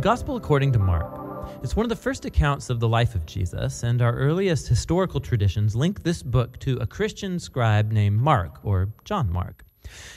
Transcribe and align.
The 0.00 0.04
Gospel 0.04 0.36
according 0.36 0.72
to 0.72 0.78
Mark. 0.78 1.52
It's 1.62 1.76
one 1.76 1.84
of 1.84 1.90
the 1.90 1.94
first 1.94 2.24
accounts 2.24 2.70
of 2.70 2.80
the 2.80 2.88
life 2.88 3.14
of 3.14 3.26
Jesus, 3.26 3.82
and 3.82 4.00
our 4.00 4.14
earliest 4.14 4.66
historical 4.66 5.20
traditions 5.20 5.76
link 5.76 6.02
this 6.02 6.22
book 6.22 6.58
to 6.60 6.78
a 6.78 6.86
Christian 6.86 7.38
scribe 7.38 7.92
named 7.92 8.18
Mark, 8.18 8.60
or 8.62 8.94
John 9.04 9.30
Mark. 9.30 9.62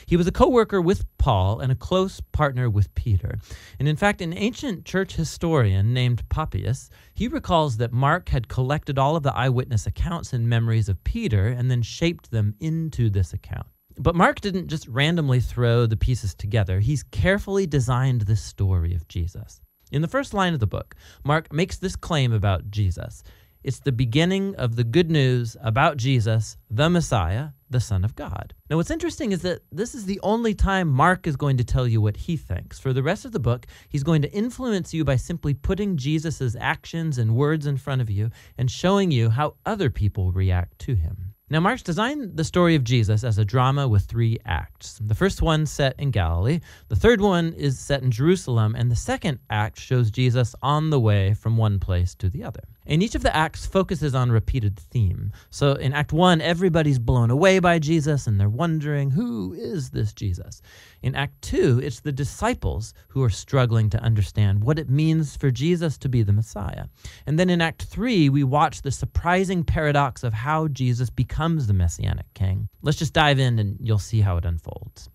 He 0.06 0.16
was 0.16 0.26
a 0.26 0.32
co 0.32 0.48
worker 0.48 0.80
with 0.80 1.04
Paul 1.18 1.60
and 1.60 1.70
a 1.70 1.74
close 1.74 2.22
partner 2.32 2.70
with 2.70 2.94
Peter. 2.94 3.38
And 3.78 3.86
in 3.86 3.96
fact, 3.96 4.22
an 4.22 4.32
ancient 4.32 4.86
church 4.86 5.16
historian 5.16 5.92
named 5.92 6.26
Papias, 6.30 6.88
he 7.12 7.28
recalls 7.28 7.76
that 7.76 7.92
Mark 7.92 8.30
had 8.30 8.48
collected 8.48 8.98
all 8.98 9.16
of 9.16 9.22
the 9.22 9.36
eyewitness 9.36 9.86
accounts 9.86 10.32
and 10.32 10.48
memories 10.48 10.88
of 10.88 11.04
Peter 11.04 11.48
and 11.48 11.70
then 11.70 11.82
shaped 11.82 12.30
them 12.30 12.54
into 12.58 13.10
this 13.10 13.34
account. 13.34 13.66
But 13.98 14.14
Mark 14.14 14.40
didn't 14.40 14.68
just 14.68 14.88
randomly 14.88 15.40
throw 15.40 15.84
the 15.84 15.98
pieces 15.98 16.34
together, 16.34 16.80
he's 16.80 17.02
carefully 17.02 17.66
designed 17.66 18.22
this 18.22 18.40
story 18.40 18.94
of 18.94 19.06
Jesus. 19.08 19.60
In 19.94 20.02
the 20.02 20.08
first 20.08 20.34
line 20.34 20.54
of 20.54 20.58
the 20.58 20.66
book, 20.66 20.96
Mark 21.22 21.52
makes 21.52 21.76
this 21.78 21.94
claim 21.94 22.32
about 22.32 22.68
Jesus. 22.68 23.22
It's 23.62 23.78
the 23.78 23.92
beginning 23.92 24.56
of 24.56 24.74
the 24.74 24.82
good 24.82 25.08
news 25.08 25.56
about 25.62 25.98
Jesus, 25.98 26.56
the 26.68 26.90
Messiah, 26.90 27.50
the 27.70 27.78
Son 27.78 28.04
of 28.04 28.16
God. 28.16 28.54
Now, 28.68 28.76
what's 28.76 28.90
interesting 28.90 29.30
is 29.30 29.42
that 29.42 29.62
this 29.70 29.94
is 29.94 30.04
the 30.04 30.18
only 30.24 30.52
time 30.52 30.88
Mark 30.88 31.28
is 31.28 31.36
going 31.36 31.58
to 31.58 31.64
tell 31.64 31.86
you 31.86 32.00
what 32.00 32.16
he 32.16 32.36
thinks. 32.36 32.80
For 32.80 32.92
the 32.92 33.04
rest 33.04 33.24
of 33.24 33.30
the 33.30 33.38
book, 33.38 33.66
he's 33.88 34.02
going 34.02 34.22
to 34.22 34.32
influence 34.32 34.92
you 34.92 35.04
by 35.04 35.14
simply 35.14 35.54
putting 35.54 35.96
Jesus' 35.96 36.56
actions 36.58 37.16
and 37.16 37.36
words 37.36 37.64
in 37.64 37.76
front 37.76 38.02
of 38.02 38.10
you 38.10 38.32
and 38.58 38.68
showing 38.68 39.12
you 39.12 39.30
how 39.30 39.54
other 39.64 39.90
people 39.90 40.32
react 40.32 40.76
to 40.80 40.96
him. 40.96 41.33
Now, 41.50 41.60
Mark's 41.60 41.82
designed 41.82 42.38
the 42.38 42.44
story 42.44 42.74
of 42.74 42.84
Jesus 42.84 43.22
as 43.22 43.36
a 43.36 43.44
drama 43.44 43.86
with 43.86 44.04
three 44.04 44.38
acts. 44.46 44.98
The 44.98 45.14
first 45.14 45.42
one 45.42 45.66
set 45.66 45.94
in 45.98 46.10
Galilee, 46.10 46.60
the 46.88 46.96
third 46.96 47.20
one 47.20 47.52
is 47.52 47.78
set 47.78 48.02
in 48.02 48.10
Jerusalem, 48.10 48.74
and 48.74 48.90
the 48.90 48.96
second 48.96 49.40
act 49.50 49.78
shows 49.78 50.10
Jesus 50.10 50.54
on 50.62 50.88
the 50.88 50.98
way 50.98 51.34
from 51.34 51.58
one 51.58 51.78
place 51.78 52.14
to 52.14 52.30
the 52.30 52.42
other. 52.44 52.62
And 52.86 53.02
each 53.02 53.14
of 53.14 53.22
the 53.22 53.34
acts 53.34 53.66
focuses 53.66 54.14
on 54.14 54.30
a 54.30 54.32
repeated 54.32 54.78
theme. 54.78 55.32
So 55.50 55.72
in 55.72 55.92
Act 55.92 56.12
1, 56.12 56.40
everybody's 56.40 56.98
blown 56.98 57.30
away 57.30 57.58
by 57.58 57.78
Jesus 57.78 58.26
and 58.26 58.38
they're 58.38 58.48
wondering, 58.48 59.10
who 59.10 59.54
is 59.54 59.90
this 59.90 60.12
Jesus? 60.12 60.60
In 61.02 61.14
Act 61.14 61.40
2, 61.42 61.80
it's 61.82 62.00
the 62.00 62.12
disciples 62.12 62.92
who 63.08 63.22
are 63.22 63.30
struggling 63.30 63.90
to 63.90 64.02
understand 64.02 64.64
what 64.64 64.78
it 64.78 64.90
means 64.90 65.36
for 65.36 65.50
Jesus 65.50 65.96
to 65.98 66.08
be 66.08 66.22
the 66.22 66.32
Messiah. 66.32 66.86
And 67.26 67.38
then 67.38 67.50
in 67.50 67.60
Act 67.60 67.84
3, 67.84 68.28
we 68.28 68.44
watch 68.44 68.82
the 68.82 68.90
surprising 68.90 69.64
paradox 69.64 70.22
of 70.22 70.34
how 70.34 70.68
Jesus 70.68 71.10
becomes 71.10 71.66
the 71.66 71.74
Messianic 71.74 72.26
king. 72.34 72.68
Let's 72.82 72.98
just 72.98 73.14
dive 73.14 73.38
in 73.38 73.58
and 73.58 73.78
you'll 73.80 73.98
see 73.98 74.20
how 74.20 74.36
it 74.36 74.44
unfolds. 74.44 75.08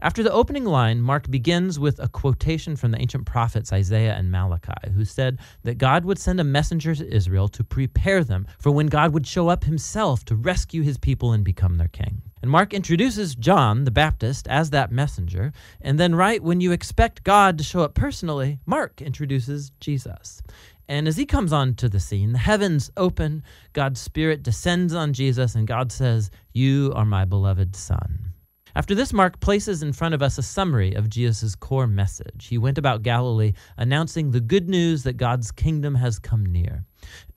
After 0.00 0.22
the 0.22 0.32
opening 0.32 0.64
line, 0.64 1.00
Mark 1.00 1.30
begins 1.30 1.78
with 1.78 1.98
a 1.98 2.08
quotation 2.08 2.76
from 2.76 2.92
the 2.92 3.00
ancient 3.00 3.26
prophets 3.26 3.72
Isaiah 3.72 4.14
and 4.14 4.30
Malachi, 4.30 4.92
who 4.94 5.04
said 5.04 5.38
that 5.64 5.78
God 5.78 6.04
would 6.04 6.18
send 6.18 6.40
a 6.40 6.44
messenger 6.44 6.94
to 6.94 7.14
Israel 7.14 7.48
to 7.48 7.64
prepare 7.64 8.22
them 8.22 8.46
for 8.58 8.70
when 8.70 8.86
God 8.86 9.12
would 9.12 9.26
show 9.26 9.48
up 9.48 9.64
himself 9.64 10.24
to 10.26 10.36
rescue 10.36 10.82
his 10.82 10.98
people 10.98 11.32
and 11.32 11.44
become 11.44 11.76
their 11.76 11.88
king. 11.88 12.22
And 12.40 12.50
Mark 12.50 12.72
introduces 12.72 13.34
John 13.34 13.84
the 13.84 13.90
Baptist 13.90 14.46
as 14.46 14.70
that 14.70 14.92
messenger, 14.92 15.52
and 15.80 15.98
then, 15.98 16.14
right 16.14 16.42
when 16.42 16.60
you 16.60 16.70
expect 16.70 17.24
God 17.24 17.58
to 17.58 17.64
show 17.64 17.80
up 17.80 17.94
personally, 17.94 18.60
Mark 18.64 19.02
introduces 19.02 19.72
Jesus. 19.80 20.40
And 20.88 21.06
as 21.06 21.16
he 21.16 21.26
comes 21.26 21.52
onto 21.52 21.88
the 21.88 22.00
scene, 22.00 22.32
the 22.32 22.38
heavens 22.38 22.90
open, 22.96 23.42
God's 23.74 24.00
Spirit 24.00 24.42
descends 24.42 24.94
on 24.94 25.12
Jesus, 25.12 25.54
and 25.54 25.66
God 25.66 25.92
says, 25.92 26.30
You 26.52 26.92
are 26.94 27.04
my 27.04 27.24
beloved 27.26 27.76
Son. 27.76 28.27
After 28.74 28.94
this, 28.94 29.12
Mark 29.12 29.40
places 29.40 29.82
in 29.82 29.92
front 29.92 30.14
of 30.14 30.22
us 30.22 30.38
a 30.38 30.42
summary 30.42 30.94
of 30.94 31.08
Jesus' 31.08 31.54
core 31.54 31.86
message. 31.86 32.46
He 32.48 32.58
went 32.58 32.78
about 32.78 33.02
Galilee 33.02 33.52
announcing 33.76 34.30
the 34.30 34.40
good 34.40 34.68
news 34.68 35.02
that 35.04 35.16
God's 35.16 35.50
kingdom 35.50 35.94
has 35.94 36.18
come 36.18 36.44
near. 36.44 36.84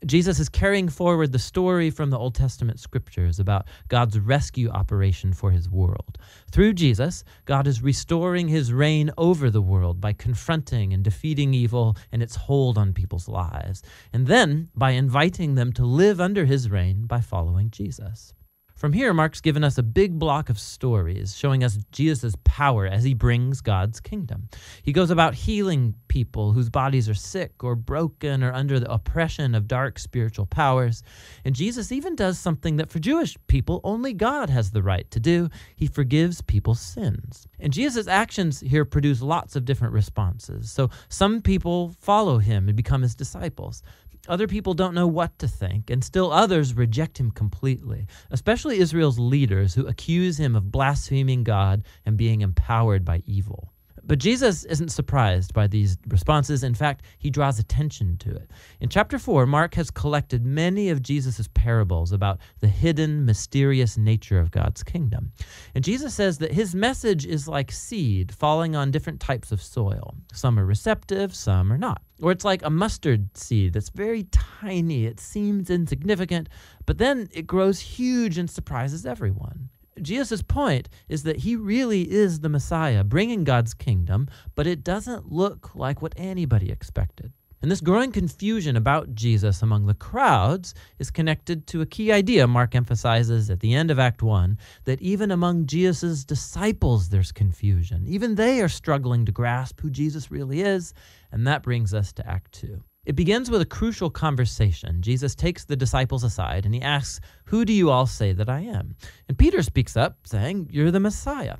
Jesus 0.05 0.39
is 0.39 0.49
carrying 0.49 0.89
forward 0.89 1.31
the 1.31 1.39
story 1.39 1.91
from 1.91 2.09
the 2.09 2.17
Old 2.17 2.33
Testament 2.33 2.79
scriptures 2.79 3.39
about 3.39 3.67
God's 3.87 4.19
rescue 4.19 4.69
operation 4.69 5.33
for 5.33 5.51
his 5.51 5.69
world. 5.69 6.17
Through 6.51 6.73
Jesus, 6.73 7.23
God 7.45 7.67
is 7.67 7.83
restoring 7.83 8.47
his 8.47 8.73
reign 8.73 9.11
over 9.17 9.49
the 9.49 9.61
world 9.61 10.01
by 10.01 10.13
confronting 10.13 10.93
and 10.93 11.03
defeating 11.03 11.53
evil 11.53 11.95
and 12.11 12.23
its 12.23 12.35
hold 12.35 12.77
on 12.77 12.93
people's 12.93 13.27
lives, 13.27 13.83
and 14.11 14.25
then 14.27 14.69
by 14.75 14.91
inviting 14.91 15.55
them 15.55 15.71
to 15.73 15.85
live 15.85 16.19
under 16.19 16.45
his 16.45 16.69
reign 16.69 17.05
by 17.05 17.21
following 17.21 17.69
Jesus. 17.69 18.33
From 18.81 18.93
here, 18.93 19.13
Mark's 19.13 19.41
given 19.41 19.63
us 19.63 19.77
a 19.77 19.83
big 19.83 20.17
block 20.17 20.49
of 20.49 20.57
stories 20.57 21.37
showing 21.37 21.63
us 21.63 21.77
Jesus' 21.91 22.35
power 22.43 22.87
as 22.87 23.03
he 23.03 23.13
brings 23.13 23.61
God's 23.61 23.99
kingdom. 23.99 24.49
He 24.81 24.91
goes 24.91 25.11
about 25.11 25.35
healing 25.35 25.93
people 26.07 26.51
whose 26.53 26.71
bodies 26.71 27.07
are 27.07 27.13
sick 27.13 27.63
or 27.63 27.75
broken 27.75 28.43
or 28.43 28.51
under 28.51 28.79
the 28.79 28.91
oppression 28.91 29.53
of 29.53 29.67
dark 29.67 29.99
spiritual 29.99 30.47
powers. 30.47 31.03
And 31.45 31.53
Jesus 31.53 31.91
even 31.91 32.15
does 32.15 32.39
something 32.39 32.77
that 32.77 32.89
for 32.89 32.97
Jewish 32.97 33.37
people 33.45 33.81
only 33.83 34.13
God 34.13 34.49
has 34.49 34.71
the 34.71 34.81
right 34.81 35.09
to 35.11 35.19
do 35.19 35.49
he 35.75 35.85
forgives 35.85 36.41
people's 36.41 36.81
sins. 36.81 37.47
And 37.59 37.71
Jesus' 37.71 38.07
actions 38.07 38.61
here 38.61 38.83
produce 38.83 39.21
lots 39.21 39.55
of 39.55 39.63
different 39.63 39.93
responses. 39.93 40.71
So 40.71 40.89
some 41.07 41.43
people 41.43 41.89
follow 41.99 42.39
him 42.39 42.67
and 42.67 42.75
become 42.75 43.03
his 43.03 43.13
disciples. 43.13 43.83
Other 44.27 44.47
people 44.47 44.73
don't 44.73 44.93
know 44.93 45.07
what 45.07 45.39
to 45.39 45.47
think, 45.47 45.89
and 45.89 46.03
still 46.03 46.31
others 46.31 46.75
reject 46.75 47.19
him 47.19 47.31
completely, 47.31 48.05
especially 48.29 48.77
Israel's 48.77 49.17
leaders 49.17 49.73
who 49.73 49.87
accuse 49.87 50.39
him 50.39 50.55
of 50.55 50.71
blaspheming 50.71 51.43
God 51.43 51.83
and 52.05 52.17
being 52.17 52.41
empowered 52.41 53.03
by 53.03 53.23
evil. 53.25 53.70
But 54.03 54.19
Jesus 54.19 54.65
isn't 54.65 54.91
surprised 54.91 55.53
by 55.53 55.67
these 55.67 55.97
responses. 56.07 56.63
In 56.63 56.73
fact, 56.73 57.03
he 57.19 57.29
draws 57.29 57.59
attention 57.59 58.17
to 58.17 58.31
it. 58.31 58.49
In 58.79 58.89
chapter 58.89 59.19
4, 59.19 59.45
Mark 59.45 59.75
has 59.75 59.91
collected 59.91 60.45
many 60.45 60.89
of 60.89 61.01
Jesus' 61.01 61.47
parables 61.53 62.11
about 62.11 62.39
the 62.59 62.67
hidden, 62.67 63.25
mysterious 63.25 63.97
nature 63.97 64.39
of 64.39 64.51
God's 64.51 64.83
kingdom. 64.83 65.31
And 65.75 65.83
Jesus 65.83 66.13
says 66.13 66.39
that 66.39 66.51
his 66.51 66.73
message 66.73 67.25
is 67.25 67.47
like 67.47 67.71
seed 67.71 68.33
falling 68.33 68.75
on 68.75 68.91
different 68.91 69.19
types 69.19 69.51
of 69.51 69.61
soil. 69.61 70.15
Some 70.33 70.57
are 70.57 70.65
receptive, 70.65 71.35
some 71.35 71.71
are 71.71 71.77
not. 71.77 72.01
Or 72.21 72.31
it's 72.31 72.45
like 72.45 72.63
a 72.63 72.69
mustard 72.69 73.35
seed 73.37 73.73
that's 73.73 73.89
very 73.89 74.23
tiny. 74.31 75.05
It 75.05 75.19
seems 75.19 75.69
insignificant, 75.69 76.49
but 76.85 76.97
then 76.97 77.29
it 77.31 77.47
grows 77.47 77.79
huge 77.79 78.37
and 78.37 78.49
surprises 78.49 79.05
everyone. 79.05 79.69
Jesus' 80.01 80.41
point 80.41 80.89
is 81.09 81.23
that 81.23 81.37
he 81.37 81.55
really 81.55 82.11
is 82.11 82.39
the 82.39 82.49
Messiah, 82.49 83.03
bringing 83.03 83.43
God's 83.43 83.73
kingdom, 83.73 84.27
but 84.55 84.67
it 84.67 84.83
doesn't 84.83 85.31
look 85.31 85.75
like 85.75 86.01
what 86.01 86.13
anybody 86.17 86.71
expected. 86.71 87.31
And 87.61 87.69
this 87.69 87.81
growing 87.81 88.11
confusion 88.11 88.75
about 88.75 89.13
Jesus 89.13 89.61
among 89.61 89.85
the 89.85 89.93
crowds 89.93 90.73
is 90.97 91.11
connected 91.11 91.67
to 91.67 91.81
a 91.81 91.85
key 91.85 92.11
idea 92.11 92.47
Mark 92.47 92.73
emphasizes 92.73 93.51
at 93.51 93.59
the 93.59 93.75
end 93.75 93.91
of 93.91 93.99
Act 93.99 94.23
1 94.23 94.57
that 94.85 94.99
even 94.99 95.29
among 95.29 95.67
Jesus' 95.67 96.25
disciples 96.25 97.09
there's 97.09 97.31
confusion. 97.31 98.03
Even 98.07 98.33
they 98.33 98.61
are 98.61 98.69
struggling 98.69 99.25
to 99.25 99.31
grasp 99.31 99.79
who 99.79 99.91
Jesus 99.91 100.31
really 100.31 100.61
is, 100.61 100.95
and 101.31 101.45
that 101.45 101.61
brings 101.61 101.93
us 101.93 102.11
to 102.13 102.27
Act 102.27 102.51
2. 102.53 102.83
It 103.03 103.15
begins 103.15 103.49
with 103.49 103.61
a 103.61 103.65
crucial 103.65 104.11
conversation. 104.11 105.01
Jesus 105.01 105.33
takes 105.33 105.65
the 105.65 105.75
disciples 105.75 106.23
aside 106.23 106.65
and 106.65 106.75
he 106.75 106.83
asks, 106.83 107.19
Who 107.45 107.65
do 107.65 107.73
you 107.73 107.89
all 107.89 108.05
say 108.05 108.31
that 108.31 108.47
I 108.47 108.59
am? 108.59 108.95
And 109.27 109.39
Peter 109.39 109.63
speaks 109.63 109.97
up, 109.97 110.19
saying, 110.27 110.67
You're 110.71 110.91
the 110.91 110.99
Messiah. 110.99 111.57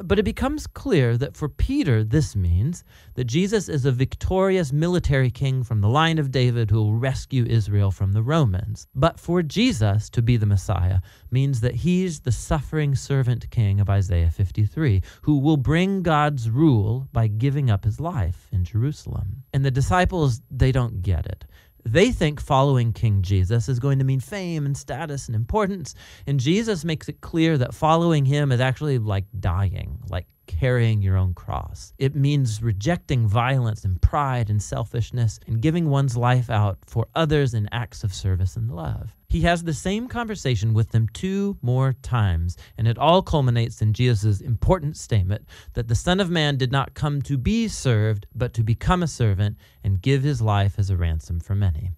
But 0.00 0.20
it 0.20 0.24
becomes 0.24 0.68
clear 0.68 1.16
that 1.16 1.36
for 1.36 1.48
Peter, 1.48 2.04
this 2.04 2.36
means 2.36 2.84
that 3.14 3.24
Jesus 3.24 3.68
is 3.68 3.84
a 3.84 3.90
victorious 3.90 4.72
military 4.72 5.30
king 5.30 5.64
from 5.64 5.80
the 5.80 5.88
line 5.88 6.18
of 6.18 6.30
David 6.30 6.70
who 6.70 6.76
will 6.76 6.94
rescue 6.94 7.44
Israel 7.44 7.90
from 7.90 8.12
the 8.12 8.22
Romans. 8.22 8.86
But 8.94 9.18
for 9.18 9.42
Jesus 9.42 10.08
to 10.10 10.22
be 10.22 10.36
the 10.36 10.46
Messiah 10.46 11.00
means 11.32 11.60
that 11.62 11.74
he's 11.74 12.20
the 12.20 12.30
suffering 12.30 12.94
servant 12.94 13.50
king 13.50 13.80
of 13.80 13.90
Isaiah 13.90 14.30
53, 14.30 15.02
who 15.22 15.38
will 15.38 15.56
bring 15.56 16.02
God's 16.02 16.48
rule 16.48 17.08
by 17.12 17.26
giving 17.26 17.68
up 17.68 17.84
his 17.84 17.98
life 17.98 18.46
in 18.52 18.62
Jerusalem. 18.62 19.42
And 19.52 19.64
the 19.64 19.70
disciples, 19.72 20.42
they 20.48 20.70
don't 20.70 21.02
get 21.02 21.26
it. 21.26 21.44
They 21.84 22.12
think 22.12 22.40
following 22.40 22.92
King 22.92 23.22
Jesus 23.22 23.68
is 23.68 23.78
going 23.78 23.98
to 23.98 24.04
mean 24.04 24.20
fame 24.20 24.66
and 24.66 24.76
status 24.76 25.26
and 25.26 25.36
importance. 25.36 25.94
And 26.26 26.38
Jesus 26.38 26.84
makes 26.84 27.08
it 27.08 27.20
clear 27.20 27.56
that 27.58 27.74
following 27.74 28.24
him 28.24 28.52
is 28.52 28.60
actually 28.60 28.98
like 28.98 29.24
dying, 29.38 29.98
like 30.10 30.26
carrying 30.48 31.00
your 31.00 31.16
own 31.16 31.34
cross. 31.34 31.92
It 31.98 32.16
means 32.16 32.60
rejecting 32.60 33.28
violence 33.28 33.84
and 33.84 34.02
pride 34.02 34.50
and 34.50 34.60
selfishness 34.60 35.38
and 35.46 35.60
giving 35.60 35.88
one's 35.88 36.16
life 36.16 36.50
out 36.50 36.78
for 36.84 37.06
others 37.14 37.54
in 37.54 37.68
acts 37.70 38.02
of 38.02 38.12
service 38.12 38.56
and 38.56 38.68
love. 38.74 39.14
He 39.28 39.42
has 39.42 39.62
the 39.62 39.74
same 39.74 40.08
conversation 40.08 40.72
with 40.72 40.90
them 40.90 41.06
two 41.12 41.58
more 41.60 41.92
times, 41.92 42.56
and 42.78 42.88
it 42.88 42.98
all 42.98 43.22
culminates 43.22 43.82
in 43.82 43.92
Jesus' 43.92 44.40
important 44.40 44.96
statement 44.96 45.46
that 45.74 45.86
the 45.86 45.94
Son 45.94 46.18
of 46.18 46.30
Man 46.30 46.56
did 46.56 46.72
not 46.72 46.94
come 46.94 47.20
to 47.22 47.36
be 47.36 47.68
served, 47.68 48.26
but 48.34 48.54
to 48.54 48.64
become 48.64 49.02
a 49.02 49.06
servant 49.06 49.58
and 49.84 50.00
give 50.00 50.22
his 50.22 50.40
life 50.40 50.78
as 50.78 50.88
a 50.88 50.96
ransom 50.96 51.40
for 51.40 51.54
many. 51.54 51.90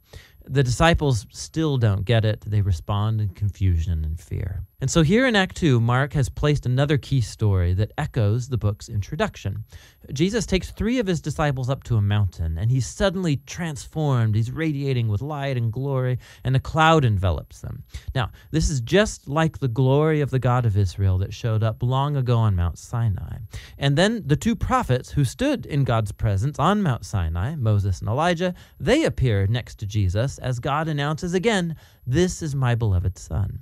The 0.44 0.64
disciples 0.64 1.26
still 1.30 1.78
don't 1.78 2.04
get 2.04 2.24
it. 2.24 2.40
They 2.40 2.62
respond 2.62 3.20
in 3.20 3.28
confusion 3.28 4.04
and 4.04 4.18
fear. 4.18 4.64
And 4.80 4.90
so 4.90 5.02
here 5.02 5.26
in 5.26 5.36
Act 5.36 5.56
2, 5.56 5.78
Mark 5.78 6.14
has 6.14 6.30
placed 6.30 6.64
another 6.64 6.96
key 6.96 7.20
story 7.20 7.74
that 7.74 7.92
echoes 7.98 8.48
the 8.48 8.56
book's 8.56 8.88
introduction. 8.88 9.64
Jesus 10.10 10.46
takes 10.46 10.70
three 10.70 10.98
of 10.98 11.06
his 11.06 11.20
disciples 11.20 11.68
up 11.68 11.84
to 11.84 11.96
a 11.96 12.02
mountain, 12.02 12.56
and 12.56 12.70
he's 12.70 12.86
suddenly 12.86 13.36
transformed. 13.44 14.34
He's 14.34 14.50
radiating 14.50 15.08
with 15.08 15.20
light 15.20 15.58
and 15.58 15.70
glory, 15.70 16.18
and 16.44 16.56
a 16.56 16.60
cloud 16.60 17.04
envelops 17.04 17.60
them. 17.60 17.84
Now, 18.14 18.30
this 18.52 18.70
is 18.70 18.80
just 18.80 19.28
like 19.28 19.58
the 19.58 19.68
glory 19.68 20.22
of 20.22 20.30
the 20.30 20.38
God 20.38 20.64
of 20.64 20.78
Israel 20.78 21.18
that 21.18 21.34
showed 21.34 21.62
up 21.62 21.82
long 21.82 22.16
ago 22.16 22.38
on 22.38 22.56
Mount 22.56 22.78
Sinai. 22.78 23.38
And 23.76 23.98
then 23.98 24.22
the 24.24 24.36
two 24.36 24.56
prophets 24.56 25.10
who 25.10 25.24
stood 25.24 25.66
in 25.66 25.84
God's 25.84 26.12
presence 26.12 26.58
on 26.58 26.82
Mount 26.82 27.04
Sinai, 27.04 27.54
Moses 27.54 28.00
and 28.00 28.08
Elijah, 28.08 28.54
they 28.78 29.04
appear 29.04 29.46
next 29.46 29.78
to 29.80 29.86
Jesus 29.86 30.38
as 30.38 30.58
God 30.58 30.88
announces 30.88 31.34
again, 31.34 31.76
This 32.06 32.40
is 32.40 32.54
my 32.54 32.74
beloved 32.74 33.18
Son. 33.18 33.60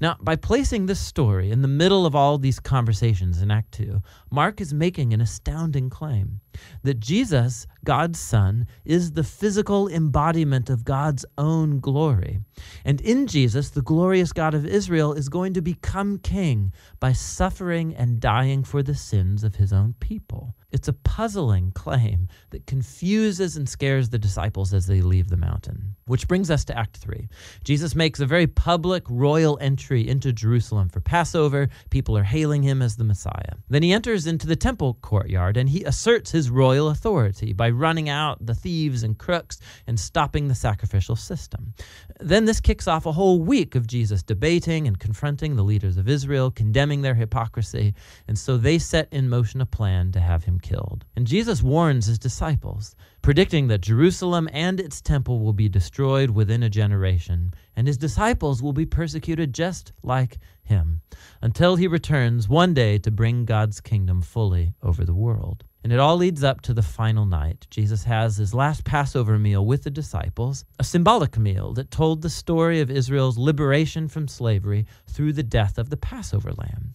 Now, 0.00 0.16
by 0.20 0.36
placing 0.36 0.86
this 0.86 1.00
story 1.00 1.50
in 1.50 1.62
the 1.62 1.68
middle 1.68 2.06
of 2.06 2.14
all 2.14 2.38
these 2.38 2.60
conversations 2.60 3.42
in 3.42 3.50
Act 3.50 3.72
2, 3.72 4.00
Mark 4.30 4.60
is 4.60 4.74
making 4.74 5.12
an 5.12 5.20
astounding 5.20 5.90
claim 5.90 6.40
that 6.82 7.00
Jesus, 7.00 7.66
God's 7.84 8.18
Son, 8.18 8.66
is 8.84 9.12
the 9.12 9.24
physical 9.24 9.88
embodiment 9.88 10.70
of 10.70 10.84
God's 10.84 11.24
own 11.36 11.80
glory. 11.80 12.40
And 12.84 13.00
in 13.00 13.26
Jesus, 13.26 13.70
the 13.70 13.82
glorious 13.82 14.32
God 14.32 14.54
of 14.54 14.66
Israel 14.66 15.12
is 15.12 15.28
going 15.28 15.54
to 15.54 15.62
become 15.62 16.18
king 16.18 16.72
by 17.00 17.12
suffering 17.12 17.94
and 17.94 18.20
dying 18.20 18.64
for 18.64 18.82
the 18.82 18.94
sins 18.94 19.44
of 19.44 19.56
his 19.56 19.72
own 19.72 19.94
people. 20.00 20.54
It's 20.70 20.88
a 20.88 20.92
puzzling 20.92 21.72
claim 21.72 22.28
that 22.50 22.66
confuses 22.66 23.56
and 23.56 23.66
scares 23.66 24.10
the 24.10 24.18
disciples 24.18 24.74
as 24.74 24.86
they 24.86 25.00
leave 25.00 25.28
the 25.28 25.36
mountain. 25.38 25.96
Which 26.06 26.28
brings 26.28 26.50
us 26.50 26.62
to 26.66 26.76
Act 26.78 26.98
3. 26.98 27.26
Jesus 27.64 27.94
makes 27.94 28.20
a 28.20 28.26
very 28.26 28.46
public 28.46 29.02
royal 29.08 29.56
entry 29.62 30.06
into 30.06 30.30
Jerusalem 30.30 30.90
for 30.90 31.00
Passover. 31.00 31.70
People 31.88 32.18
are 32.18 32.22
hailing 32.22 32.62
him 32.62 32.82
as 32.82 32.96
the 32.96 33.04
Messiah. 33.04 33.54
Then 33.70 33.82
he 33.82 33.94
enters 33.94 34.26
into 34.26 34.46
the 34.46 34.56
temple 34.56 34.98
courtyard 35.00 35.56
and 35.56 35.70
he 35.70 35.84
asserts 35.84 36.30
royal 36.50 36.88
authority 36.88 37.52
by 37.52 37.70
running 37.70 38.08
out 38.08 38.44
the 38.44 38.54
thieves 38.54 39.02
and 39.02 39.18
crooks 39.18 39.58
and 39.86 39.98
stopping 39.98 40.48
the 40.48 40.54
sacrificial 40.54 41.16
system. 41.16 41.74
Then 42.20 42.44
this 42.44 42.60
kicks 42.60 42.88
off 42.88 43.06
a 43.06 43.12
whole 43.12 43.40
week 43.40 43.74
of 43.74 43.86
Jesus 43.86 44.22
debating 44.22 44.86
and 44.86 44.98
confronting 44.98 45.56
the 45.56 45.62
leaders 45.62 45.96
of 45.96 46.08
Israel, 46.08 46.50
condemning 46.50 47.02
their 47.02 47.14
hypocrisy, 47.14 47.94
and 48.26 48.38
so 48.38 48.56
they 48.56 48.78
set 48.78 49.08
in 49.12 49.28
motion 49.28 49.60
a 49.60 49.66
plan 49.66 50.12
to 50.12 50.20
have 50.20 50.44
him 50.44 50.58
killed. 50.58 51.04
And 51.16 51.26
Jesus 51.26 51.62
warns 51.62 52.06
his 52.06 52.18
disciples, 52.18 52.94
predicting 53.22 53.68
that 53.68 53.80
Jerusalem 53.80 54.48
and 54.52 54.80
its 54.80 55.00
temple 55.00 55.40
will 55.40 55.52
be 55.52 55.68
destroyed 55.68 56.30
within 56.30 56.62
a 56.62 56.70
generation, 56.70 57.52
and 57.76 57.86
his 57.86 57.98
disciples 57.98 58.62
will 58.62 58.72
be 58.72 58.86
persecuted 58.86 59.52
just 59.52 59.92
like 60.02 60.38
him, 60.62 61.00
until 61.42 61.76
he 61.76 61.86
returns 61.86 62.48
one 62.48 62.74
day 62.74 62.98
to 62.98 63.10
bring 63.10 63.44
God's 63.44 63.80
kingdom 63.80 64.22
fully 64.22 64.74
over 64.82 65.04
the 65.04 65.14
world. 65.14 65.64
And 65.88 65.94
it 65.94 66.00
all 66.00 66.18
leads 66.18 66.44
up 66.44 66.60
to 66.60 66.74
the 66.74 66.82
final 66.82 67.24
night. 67.24 67.66
Jesus 67.70 68.04
has 68.04 68.36
his 68.36 68.52
last 68.52 68.84
Passover 68.84 69.38
meal 69.38 69.64
with 69.64 69.84
the 69.84 69.90
disciples, 69.90 70.66
a 70.78 70.84
symbolic 70.84 71.38
meal 71.38 71.72
that 71.72 71.90
told 71.90 72.20
the 72.20 72.28
story 72.28 72.82
of 72.82 72.90
Israel's 72.90 73.38
liberation 73.38 74.06
from 74.06 74.28
slavery 74.28 74.84
through 75.06 75.32
the 75.32 75.42
death 75.42 75.78
of 75.78 75.88
the 75.88 75.96
Passover 75.96 76.52
lamb. 76.52 76.92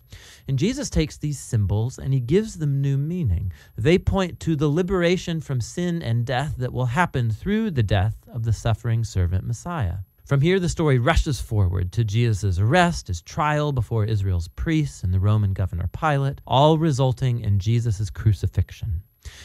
And 0.48 0.60
Jesus 0.60 0.92
takes 0.92 1.18
these 1.18 1.40
symbols 1.40 1.98
and 1.98 2.14
he 2.14 2.20
gives 2.20 2.60
them 2.60 2.82
new 2.82 3.00
meaning. 3.00 3.52
They 3.76 3.98
point 3.98 4.40
to 4.42 4.56
the 4.56 4.70
liberation 4.70 5.42
from 5.42 5.60
sin 5.60 6.04
and 6.04 6.24
death 6.24 6.54
that 6.60 6.72
will 6.72 6.86
happen 6.86 7.32
through 7.32 7.72
the 7.72 7.82
death 7.82 8.18
of 8.32 8.44
the 8.44 8.54
suffering 8.54 9.04
servant 9.04 9.44
Messiah. 9.44 10.02
From 10.34 10.42
here, 10.42 10.60
the 10.60 10.68
story 10.68 10.98
rushes 10.98 11.40
forward 11.40 11.92
to 11.92 12.04
Jesus' 12.04 12.58
arrest, 12.58 13.08
his 13.08 13.22
trial 13.22 13.72
before 13.72 14.04
Israel's 14.04 14.48
priests 14.48 15.04
and 15.04 15.14
the 15.14 15.20
Roman 15.20 15.54
governor 15.54 15.88
Pilate, 15.94 16.42
all 16.48 16.80
resulting 16.80 17.42
in 17.42 17.60
Jesus' 17.60 18.10
crucifixion. 18.10 19.04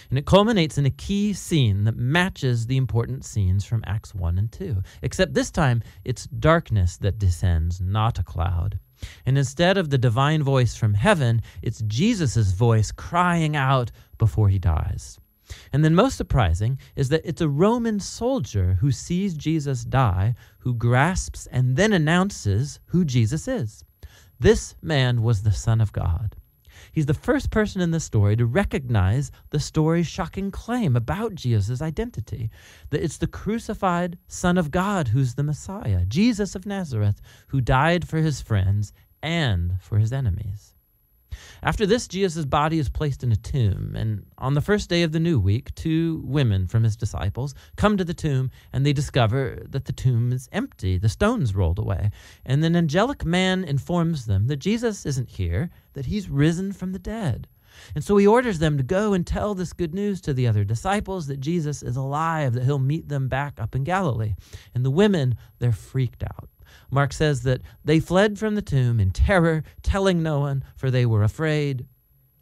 And 0.08 0.18
it 0.18 0.24
culminates 0.24 0.78
in 0.78 0.86
a 0.86 0.90
key 0.90 1.34
scene 1.34 1.84
that 1.84 1.98
matches 1.98 2.66
the 2.66 2.78
important 2.78 3.26
scenes 3.26 3.66
from 3.66 3.84
Acts 3.86 4.14
1 4.14 4.38
and 4.38 4.50
2. 4.50 4.82
Except 5.02 5.34
this 5.34 5.50
time, 5.50 5.82
it's 6.06 6.24
darkness 6.24 6.96
that 6.96 7.18
descends, 7.18 7.82
not 7.82 8.18
a 8.18 8.24
cloud. 8.24 8.78
And 9.26 9.36
instead 9.36 9.76
of 9.76 9.90
the 9.90 9.98
divine 9.98 10.42
voice 10.42 10.74
from 10.74 10.94
heaven, 10.94 11.42
it's 11.60 11.82
Jesus' 11.82 12.52
voice 12.52 12.92
crying 12.92 13.54
out 13.56 13.90
before 14.16 14.48
he 14.48 14.58
dies. 14.58 15.20
And 15.72 15.84
then, 15.84 15.94
most 15.94 16.16
surprising 16.16 16.78
is 16.96 17.08
that 17.08 17.24
it's 17.24 17.40
a 17.40 17.48
Roman 17.48 18.00
soldier 18.00 18.78
who 18.80 18.90
sees 18.90 19.34
Jesus 19.34 19.84
die, 19.84 20.34
who 20.60 20.74
grasps 20.74 21.46
and 21.46 21.76
then 21.76 21.92
announces 21.92 22.80
who 22.86 23.04
Jesus 23.04 23.48
is. 23.48 23.84
This 24.40 24.74
man 24.82 25.22
was 25.22 25.42
the 25.42 25.52
Son 25.52 25.80
of 25.80 25.92
God. 25.92 26.36
He's 26.92 27.06
the 27.06 27.14
first 27.14 27.50
person 27.50 27.80
in 27.80 27.90
the 27.90 28.00
story 28.00 28.36
to 28.36 28.46
recognize 28.46 29.30
the 29.50 29.60
story's 29.60 30.06
shocking 30.06 30.50
claim 30.50 30.96
about 30.96 31.34
Jesus' 31.34 31.82
identity 31.82 32.50
that 32.90 33.02
it's 33.02 33.18
the 33.18 33.26
crucified 33.26 34.18
Son 34.26 34.56
of 34.56 34.70
God 34.70 35.08
who's 35.08 35.34
the 35.34 35.42
Messiah, 35.42 36.04
Jesus 36.06 36.54
of 36.54 36.66
Nazareth, 36.66 37.20
who 37.48 37.60
died 37.60 38.06
for 38.06 38.18
his 38.18 38.40
friends 38.40 38.92
and 39.22 39.80
for 39.80 39.98
his 39.98 40.12
enemies. 40.12 40.74
After 41.62 41.86
this, 41.86 42.08
Jesus' 42.08 42.44
body 42.44 42.78
is 42.78 42.88
placed 42.88 43.22
in 43.22 43.32
a 43.32 43.36
tomb, 43.36 43.94
and 43.96 44.24
on 44.38 44.54
the 44.54 44.60
first 44.60 44.88
day 44.88 45.02
of 45.02 45.12
the 45.12 45.20
new 45.20 45.38
week, 45.38 45.74
two 45.74 46.22
women 46.24 46.66
from 46.66 46.84
his 46.84 46.96
disciples 46.96 47.54
come 47.76 47.96
to 47.96 48.04
the 48.04 48.14
tomb 48.14 48.50
and 48.72 48.84
they 48.84 48.92
discover 48.92 49.62
that 49.68 49.84
the 49.84 49.92
tomb 49.92 50.32
is 50.32 50.48
empty, 50.52 50.98
the 50.98 51.08
stones 51.08 51.54
rolled 51.54 51.78
away. 51.78 52.10
And 52.44 52.64
an 52.64 52.76
angelic 52.76 53.24
man 53.24 53.64
informs 53.64 54.26
them 54.26 54.46
that 54.46 54.56
Jesus 54.56 55.06
isn't 55.06 55.30
here, 55.30 55.70
that 55.94 56.06
he's 56.06 56.28
risen 56.28 56.72
from 56.72 56.92
the 56.92 56.98
dead. 56.98 57.48
And 57.94 58.02
so 58.02 58.16
he 58.16 58.26
orders 58.26 58.58
them 58.58 58.76
to 58.76 58.82
go 58.82 59.12
and 59.12 59.26
tell 59.26 59.54
this 59.54 59.72
good 59.72 59.94
news 59.94 60.20
to 60.22 60.34
the 60.34 60.46
other 60.46 60.64
disciples 60.64 61.26
that 61.26 61.40
Jesus 61.40 61.82
is 61.82 61.96
alive, 61.96 62.54
that 62.54 62.64
he'll 62.64 62.78
meet 62.78 63.08
them 63.08 63.28
back 63.28 63.60
up 63.60 63.74
in 63.74 63.84
Galilee. 63.84 64.34
And 64.74 64.84
the 64.84 64.90
women, 64.90 65.36
they're 65.58 65.72
freaked 65.72 66.22
out. 66.22 66.48
Mark 66.90 67.12
says 67.12 67.42
that 67.42 67.60
they 67.84 68.00
fled 68.00 68.38
from 68.38 68.54
the 68.54 68.62
tomb 68.62 69.00
in 69.00 69.10
terror, 69.10 69.62
telling 69.82 70.22
no 70.22 70.40
one, 70.40 70.64
for 70.76 70.90
they 70.90 71.06
were 71.06 71.22
afraid. 71.22 71.86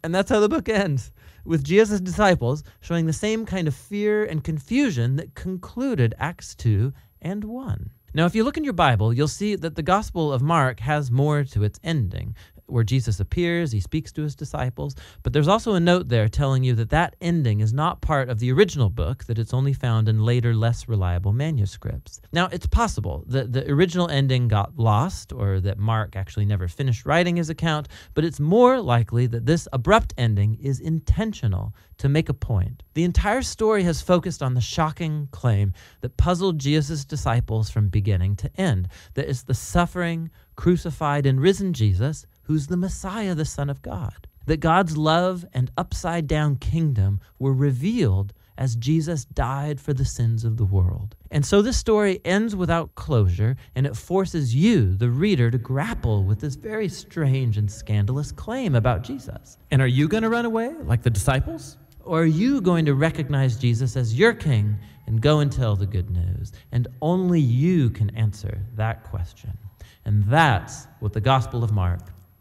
And 0.03 0.13
that's 0.13 0.29
how 0.29 0.39
the 0.39 0.49
book 0.49 0.69
ends, 0.69 1.11
with 1.43 1.63
Jesus' 1.63 1.99
disciples 1.99 2.63
showing 2.79 3.05
the 3.05 3.13
same 3.13 3.45
kind 3.45 3.67
of 3.67 3.75
fear 3.75 4.23
and 4.23 4.43
confusion 4.43 5.15
that 5.15 5.35
concluded 5.35 6.13
Acts 6.17 6.55
2 6.55 6.93
and 7.21 7.43
1. 7.43 7.89
Now, 8.13 8.25
if 8.25 8.33
you 8.33 8.43
look 8.43 8.57
in 8.57 8.63
your 8.63 8.73
Bible, 8.73 9.13
you'll 9.13 9.27
see 9.27 9.55
that 9.55 9.75
the 9.75 9.83
Gospel 9.83 10.31
of 10.31 10.41
Mark 10.41 10.79
has 10.79 11.11
more 11.11 11.43
to 11.43 11.63
its 11.63 11.79
ending 11.83 12.35
where 12.67 12.83
Jesus 12.83 13.19
appears, 13.19 13.71
he 13.71 13.79
speaks 13.79 14.11
to 14.13 14.23
his 14.23 14.35
disciples, 14.35 14.95
but 15.23 15.33
there's 15.33 15.47
also 15.47 15.73
a 15.73 15.79
note 15.79 16.09
there 16.09 16.27
telling 16.27 16.63
you 16.63 16.75
that 16.75 16.89
that 16.89 17.15
ending 17.21 17.59
is 17.59 17.73
not 17.73 18.01
part 18.01 18.29
of 18.29 18.39
the 18.39 18.51
original 18.51 18.89
book, 18.89 19.25
that 19.25 19.39
it's 19.39 19.53
only 19.53 19.73
found 19.73 20.07
in 20.07 20.23
later, 20.23 20.53
less 20.53 20.87
reliable 20.87 21.33
manuscripts. 21.33 22.21
Now, 22.31 22.47
it's 22.51 22.67
possible 22.67 23.23
that 23.27 23.53
the 23.53 23.69
original 23.71 24.09
ending 24.09 24.47
got 24.47 24.77
lost 24.77 25.33
or 25.33 25.59
that 25.61 25.77
Mark 25.77 26.15
actually 26.15 26.45
never 26.45 26.67
finished 26.67 27.05
writing 27.05 27.37
his 27.37 27.49
account, 27.49 27.87
but 28.13 28.25
it's 28.25 28.39
more 28.39 28.81
likely 28.81 29.27
that 29.27 29.45
this 29.45 29.67
abrupt 29.73 30.13
ending 30.17 30.55
is 30.61 30.79
intentional 30.79 31.73
to 31.97 32.09
make 32.09 32.29
a 32.29 32.33
point. 32.33 32.83
The 32.93 33.03
entire 33.03 33.41
story 33.41 33.83
has 33.83 34.01
focused 34.01 34.43
on 34.43 34.53
the 34.53 34.61
shocking 34.61 35.27
claim 35.31 35.73
that 36.01 36.17
puzzled 36.17 36.59
Jesus' 36.59 37.05
disciples 37.05 37.69
from 37.69 37.89
beginning 37.89 38.35
to 38.37 38.51
end 38.59 38.87
that 39.15 39.29
it's 39.29 39.43
the 39.43 39.53
suffering, 39.53 40.29
crucified, 40.55 41.25
and 41.25 41.41
risen 41.41 41.73
Jesus 41.73 42.25
who's 42.47 42.67
the 42.67 42.77
Messiah, 42.77 43.35
the 43.35 43.45
Son 43.45 43.69
of 43.69 43.81
God. 43.81 44.27
That 44.45 44.61
God's 44.61 44.95
love 44.95 45.45
and 45.53 45.69
upside 45.77 46.27
down 46.27 46.55
kingdom 46.55 47.19
were 47.37 47.53
revealed 47.53 48.33
as 48.57 48.77
Jesus 48.77 49.25
died 49.25 49.79
for 49.79 49.93
the 49.93 50.05
sins 50.05 50.45
of 50.45 50.55
the 50.55 50.65
world. 50.65 51.15
And 51.29 51.45
so 51.45 51.61
this 51.61 51.77
story 51.77 52.21
ends 52.23 52.55
without 52.55 52.95
closure, 52.95 53.57
and 53.75 53.85
it 53.85 53.97
forces 53.97 54.55
you, 54.55 54.95
the 54.95 55.09
reader, 55.09 55.51
to 55.51 55.57
grapple 55.57 56.23
with 56.23 56.39
this 56.39 56.55
very 56.55 56.87
strange 56.87 57.57
and 57.57 57.69
scandalous 57.69 58.31
claim 58.31 58.75
about 58.75 59.03
Jesus. 59.03 59.57
And 59.69 59.81
are 59.81 59.87
you 59.87 60.07
going 60.07 60.23
to 60.23 60.29
run 60.29 60.45
away 60.45 60.73
like 60.85 61.03
the 61.03 61.09
disciples? 61.09 61.77
Or 62.03 62.21
are 62.21 62.25
you 62.25 62.61
going 62.61 62.85
to 62.85 62.95
recognize 62.95 63.57
Jesus 63.57 63.97
as 63.97 64.17
your 64.17 64.33
king 64.33 64.77
and 65.05 65.21
go 65.21 65.39
and 65.39 65.51
tell 65.51 65.75
the 65.75 65.85
good 65.85 66.09
news? 66.09 66.53
And 66.71 66.87
only 67.01 67.41
you 67.41 67.89
can 67.89 68.09
answer 68.11 68.61
that 68.75 69.03
question. 69.03 69.57
And 70.05 70.23
that's 70.23 70.87
what 71.01 71.11
the 71.11 71.19
Gospel 71.19 71.65
of 71.65 71.73
Mark 71.73 71.99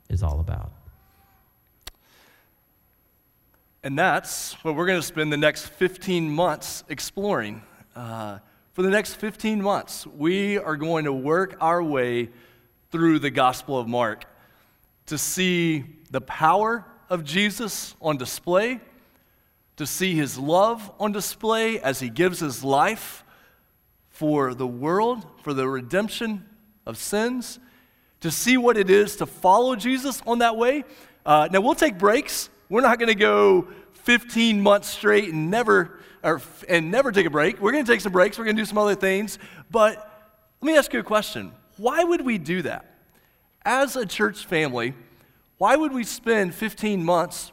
is 0.09 0.23
all 0.23 0.41
about. 0.41 0.73
And 3.83 3.97
that's 3.99 4.55
what 4.65 4.75
we're 4.75 4.87
going 4.87 5.01
to 5.01 5.07
spend 5.07 5.33
the 5.33 5.37
next 5.37 5.67
15 5.67 6.29
months 6.29 6.83
exploring. 6.89 7.63
Uh, 7.95 8.39
for 8.73 8.83
the 8.83 8.91
next 8.91 9.15
15 9.15 9.63
months, 9.63 10.07
we 10.07 10.59
are 10.59 10.77
going 10.77 11.05
to 11.05 11.13
work 11.13 11.57
our 11.61 11.83
way 11.83 12.31
through 12.91 13.21
the 13.21 13.31
Gospel 13.31 13.79
of 13.79 13.87
Mark 13.87 14.25
to 15.07 15.17
see 15.17 15.85
the 16.11 16.21
power 16.21 16.85
of 17.09 17.25
Jesus 17.25 17.95
on 18.01 18.17
display, 18.17 18.81
to 19.77 19.87
see 19.87 20.15
his 20.15 20.39
love 20.39 20.91
on 20.99 21.13
display 21.13 21.79
as 21.81 22.01
he 22.01 22.09
gives 22.09 22.41
his 22.41 22.65
life 22.65 23.25
for 24.09 24.55
the 24.55 24.67
world, 24.67 25.27
for 25.43 25.55
the 25.55 25.69
redemption 25.69 26.45
of 26.85 26.97
sins, 26.97 27.59
to 28.21 28.31
see 28.31 28.57
what 28.57 28.77
it 28.77 28.91
is 28.91 29.17
to 29.17 29.27
follow 29.27 29.77
Jesus 29.77 30.23
on 30.27 30.39
that 30.39 30.57
way. 30.57 30.85
Uh, 31.25 31.49
now, 31.51 31.61
we'll 31.61 31.75
take 31.75 31.99
breaks. 31.99 32.49
We're 32.69 32.81
not 32.81 32.99
going 32.99 33.09
to 33.09 33.15
go 33.15 33.69
15 34.05 34.61
months 34.61 34.89
straight 34.89 35.33
and 35.33 35.51
never, 35.51 35.99
or, 36.23 36.41
and 36.69 36.91
never 36.91 37.13
take 37.13 37.27
a 37.27 37.31
break. 37.31 37.61
We're 37.61 37.73
going 37.73 37.85
to 37.85 37.93
take 37.93 38.01
some 38.01 38.13
breaks. 38.13 38.39
We're 38.39 38.45
going 38.45 38.57
to 38.57 38.63
do 38.63 38.67
some 38.67 38.79
other 38.79 38.95
things. 38.95 39.39
But 39.71 39.97
let 40.61 40.67
me 40.67 40.77
ask 40.77 40.93
you 40.93 41.01
a 41.01 41.05
question. 41.05 41.53
Why 41.77 42.03
would 42.05 42.23
we 42.23 42.39
do 42.39 42.63
that? 42.63 42.95
As 43.65 43.97
a 43.97 44.07
church 44.07 44.47
family, 44.47 44.95
why 45.59 45.77
would 45.77 45.93
we 45.93 46.05
spend 46.05 46.55
15 46.55 47.03
months 47.03 47.51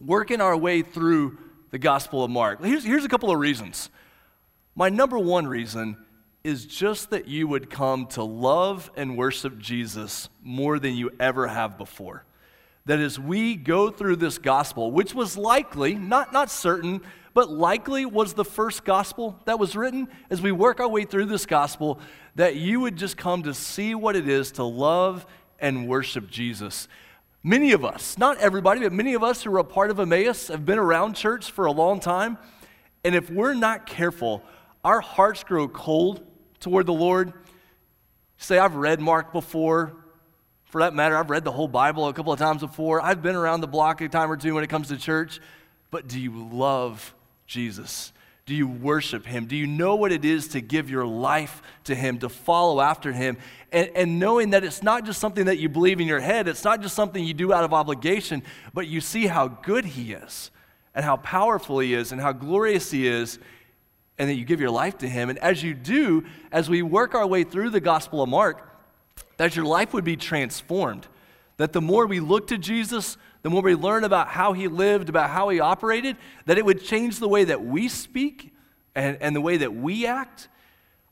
working 0.00 0.40
our 0.40 0.56
way 0.56 0.82
through 0.82 1.38
the 1.70 1.78
Gospel 1.78 2.22
of 2.22 2.30
Mark? 2.30 2.62
Here's, 2.62 2.84
here's 2.84 3.04
a 3.04 3.08
couple 3.08 3.30
of 3.30 3.38
reasons. 3.38 3.90
My 4.74 4.88
number 4.88 5.18
one 5.18 5.46
reason 5.46 5.96
is 6.44 6.66
just 6.66 7.08
that 7.08 7.26
you 7.26 7.48
would 7.48 7.70
come 7.70 8.06
to 8.06 8.22
love 8.22 8.90
and 8.96 9.16
worship 9.16 9.58
Jesus 9.58 10.28
more 10.42 10.78
than 10.78 10.94
you 10.94 11.10
ever 11.18 11.46
have 11.48 11.78
before. 11.78 12.22
That 12.84 12.98
as 12.98 13.18
we 13.18 13.56
go 13.56 13.90
through 13.90 14.16
this 14.16 14.36
gospel, 14.36 14.90
which 14.90 15.14
was 15.14 15.38
likely, 15.38 15.94
not, 15.94 16.34
not 16.34 16.50
certain, 16.50 17.00
but 17.32 17.50
likely 17.50 18.04
was 18.04 18.34
the 18.34 18.44
first 18.44 18.84
gospel 18.84 19.40
that 19.46 19.58
was 19.58 19.74
written, 19.74 20.06
as 20.28 20.42
we 20.42 20.52
work 20.52 20.80
our 20.80 20.88
way 20.88 21.04
through 21.04 21.24
this 21.24 21.46
gospel, 21.46 21.98
that 22.34 22.56
you 22.56 22.78
would 22.80 22.96
just 22.96 23.16
come 23.16 23.42
to 23.44 23.54
see 23.54 23.94
what 23.94 24.14
it 24.14 24.28
is 24.28 24.52
to 24.52 24.64
love 24.64 25.24
and 25.58 25.88
worship 25.88 26.30
Jesus. 26.30 26.88
Many 27.42 27.72
of 27.72 27.86
us, 27.86 28.18
not 28.18 28.36
everybody, 28.36 28.80
but 28.80 28.92
many 28.92 29.14
of 29.14 29.22
us 29.22 29.42
who 29.42 29.54
are 29.54 29.60
a 29.60 29.64
part 29.64 29.90
of 29.90 29.98
Emmaus 29.98 30.48
have 30.48 30.66
been 30.66 30.78
around 30.78 31.14
church 31.14 31.50
for 31.50 31.64
a 31.64 31.72
long 31.72 32.00
time. 32.00 32.36
And 33.02 33.14
if 33.14 33.30
we're 33.30 33.54
not 33.54 33.86
careful, 33.86 34.42
our 34.84 35.00
hearts 35.00 35.42
grow 35.42 35.68
cold 35.68 36.22
toward 36.64 36.86
the 36.86 36.94
Lord. 36.94 37.34
Say, 38.38 38.58
I've 38.58 38.74
read 38.74 38.98
Mark 38.98 39.32
before. 39.32 39.94
For 40.64 40.80
that 40.80 40.94
matter, 40.94 41.14
I've 41.14 41.28
read 41.28 41.44
the 41.44 41.52
whole 41.52 41.68
Bible 41.68 42.08
a 42.08 42.14
couple 42.14 42.32
of 42.32 42.38
times 42.38 42.62
before. 42.62 43.02
I've 43.02 43.22
been 43.22 43.36
around 43.36 43.60
the 43.60 43.68
block 43.68 44.00
a 44.00 44.08
time 44.08 44.32
or 44.32 44.36
two 44.38 44.54
when 44.54 44.64
it 44.64 44.70
comes 44.70 44.88
to 44.88 44.96
church. 44.96 45.40
But 45.90 46.08
do 46.08 46.18
you 46.18 46.48
love 46.50 47.14
Jesus? 47.46 48.14
Do 48.46 48.54
you 48.54 48.66
worship 48.66 49.26
him? 49.26 49.44
Do 49.44 49.56
you 49.56 49.66
know 49.66 49.94
what 49.94 50.10
it 50.10 50.24
is 50.24 50.48
to 50.48 50.62
give 50.62 50.88
your 50.88 51.06
life 51.06 51.60
to 51.84 51.94
him, 51.94 52.18
to 52.20 52.30
follow 52.30 52.80
after 52.80 53.12
him? 53.12 53.36
And, 53.70 53.90
and, 53.94 54.18
knowing 54.18 54.50
that 54.50 54.64
it's 54.64 54.82
not 54.82 55.04
just 55.04 55.20
something 55.20 55.44
that 55.44 55.58
you 55.58 55.68
believe 55.68 56.00
in 56.00 56.06
your 56.06 56.20
head, 56.20 56.48
it's 56.48 56.64
not 56.64 56.80
just 56.80 56.94
something 56.94 57.22
you 57.22 57.34
do 57.34 57.52
out 57.52 57.64
of 57.64 57.74
obligation, 57.74 58.42
but 58.72 58.86
you 58.86 59.02
see 59.02 59.26
how 59.26 59.48
good 59.48 59.84
he 59.84 60.12
is, 60.12 60.50
and 60.94 61.04
how 61.04 61.16
powerful 61.18 61.78
he 61.78 61.92
is, 61.94 62.10
and 62.10 62.20
how 62.20 62.32
glorious 62.32 62.90
he 62.90 63.06
is, 63.06 63.38
and 64.18 64.28
that 64.28 64.34
you 64.34 64.44
give 64.44 64.60
your 64.60 64.70
life 64.70 64.98
to 64.98 65.08
Him. 65.08 65.30
And 65.30 65.38
as 65.38 65.62
you 65.62 65.74
do, 65.74 66.24
as 66.52 66.68
we 66.68 66.82
work 66.82 67.14
our 67.14 67.26
way 67.26 67.44
through 67.44 67.70
the 67.70 67.80
Gospel 67.80 68.22
of 68.22 68.28
Mark, 68.28 68.70
that 69.36 69.56
your 69.56 69.64
life 69.64 69.92
would 69.92 70.04
be 70.04 70.16
transformed. 70.16 71.06
That 71.56 71.72
the 71.72 71.80
more 71.80 72.06
we 72.06 72.20
look 72.20 72.48
to 72.48 72.58
Jesus, 72.58 73.16
the 73.42 73.50
more 73.50 73.62
we 73.62 73.74
learn 73.74 74.04
about 74.04 74.28
how 74.28 74.52
He 74.52 74.68
lived, 74.68 75.08
about 75.08 75.30
how 75.30 75.48
He 75.48 75.60
operated, 75.60 76.16
that 76.46 76.58
it 76.58 76.64
would 76.64 76.82
change 76.82 77.18
the 77.18 77.28
way 77.28 77.44
that 77.44 77.64
we 77.64 77.88
speak 77.88 78.52
and, 78.94 79.18
and 79.20 79.34
the 79.34 79.40
way 79.40 79.56
that 79.56 79.74
we 79.74 80.06
act. 80.06 80.48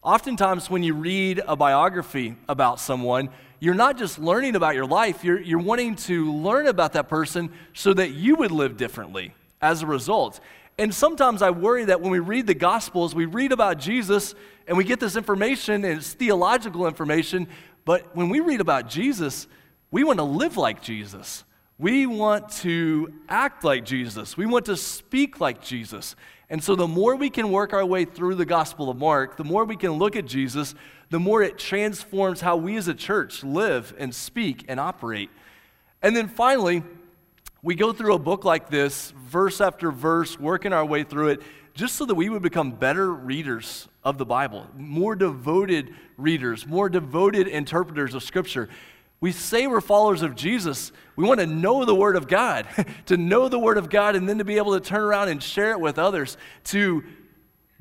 Oftentimes, 0.03 0.69
when 0.69 0.83
you 0.83 0.95
read 0.95 1.41
a 1.47 1.55
biography 1.55 2.37
about 2.49 2.81
someone, 2.81 3.29
you're 3.61 3.75
not 3.75 3.97
just 3.97 4.19
learning 4.19 4.57
about 4.57 4.75
your 4.75 4.87
life, 4.87 5.23
you're, 5.23 5.41
you're 5.41 5.61
wanting 5.61 5.95
to 5.95 6.33
learn 6.33 6.67
about 6.67 6.95
that 6.95 7.09
person 7.09 7.53
so 7.75 7.95
that 7.95 8.11
you 8.11 8.35
would 8.37 8.51
live 8.51 8.77
differently 8.77 9.35
as 9.61 9.83
a 9.83 9.87
result. 9.87 10.41
And 10.79 10.95
sometimes 10.95 11.43
I 11.43 11.51
worry 11.51 11.85
that 11.85 12.01
when 12.01 12.11
we 12.11 12.19
read 12.19 12.47
the 12.47 12.55
Gospels, 12.55 13.15
we 13.15 13.27
read 13.27 13.53
about 13.53 13.79
Jesus 13.79 14.35
and 14.67 14.77
we 14.77 14.85
get 14.85 15.01
this 15.01 15.17
information, 15.17 15.85
and 15.85 15.99
it's 15.99 16.15
theological 16.15 16.87
information, 16.87 17.49
but 17.85 18.15
when 18.15 18.29
we 18.29 18.41
read 18.41 18.61
about 18.61 18.89
Jesus, 18.89 19.49
we 19.91 20.05
want 20.05 20.19
to 20.19 20.25
live 20.25 20.57
like 20.57 20.83
Jesus. 20.83 21.45
We 21.79 22.07
want 22.07 22.49
to 22.61 23.13
act 23.29 23.65
like 23.65 23.85
Jesus. 23.85 24.37
We 24.37 24.47
want 24.47 24.67
to 24.67 24.77
speak 24.77 25.41
like 25.41 25.61
Jesus. 25.61 26.15
And 26.49 26.63
so, 26.63 26.77
the 26.77 26.87
more 26.87 27.17
we 27.17 27.31
can 27.31 27.51
work 27.51 27.73
our 27.73 27.85
way 27.85 28.05
through 28.05 28.37
the 28.37 28.45
Gospel 28.45 28.89
of 28.89 28.99
Mark, 28.99 29.37
the 29.37 29.45
more 29.45 29.65
we 29.65 29.77
can 29.77 29.93
look 29.93 30.17
at 30.17 30.27
Jesus, 30.27 30.75
the 31.11 31.19
more 31.19 31.43
it 31.43 31.59
transforms 31.59 32.41
how 32.41 32.57
we 32.57 32.77
as 32.77 32.89
a 32.89 32.95
church 32.95 33.43
live 33.43 33.95
and 33.99 34.15
speak 34.15 34.65
and 34.69 34.79
operate. 34.79 35.31
And 36.03 36.15
then 36.15 36.29
finally, 36.29 36.83
we 37.65 37.77
go 37.77 37.93
through 37.93 38.15
a 38.15 38.19
book 38.19 38.45
like 38.45 38.71
this, 38.71 39.13
verse 39.13 39.61
after 39.61 39.93
verse, 39.93 40.39
working 40.39 40.73
our 40.73 40.85
way 40.85 41.05
through 41.05 41.29
it, 41.29 41.43
just 41.75 41.95
so 41.95 42.05
that 42.05 42.15
we 42.17 42.29
would 42.29 42.43
become 42.43 42.73
better 42.73 43.13
readers 43.13 43.89
of 44.03 44.19
the 44.19 44.27
Bible, 44.27 44.67
more 44.77 45.15
devoted 45.15 45.95
readers, 46.17 46.67
more 46.67 46.89
devoted 46.89 47.47
interpreters 47.47 48.15
of 48.15 48.25
Scripture. 48.25 48.69
We 49.21 49.31
say 49.31 49.69
we're 49.69 49.81
followers 49.81 50.23
of 50.23 50.35
Jesus. 50.35 50.91
We 51.15 51.25
want 51.25 51.39
to 51.39 51.47
know 51.47 51.85
the 51.85 51.95
Word 51.95 52.17
of 52.17 52.27
God, 52.27 52.67
to 53.07 53.17
know 53.17 53.49
the 53.49 53.61
Word 53.61 53.79
of 53.79 53.89
God, 53.89 54.17
and 54.17 54.29
then 54.29 54.39
to 54.39 54.45
be 54.45 54.57
able 54.57 54.73
to 54.73 54.81
turn 54.81 55.01
around 55.01 55.29
and 55.29 55.41
share 55.41 55.71
it 55.71 55.79
with 55.79 56.01
others, 56.01 56.37
to 56.65 57.05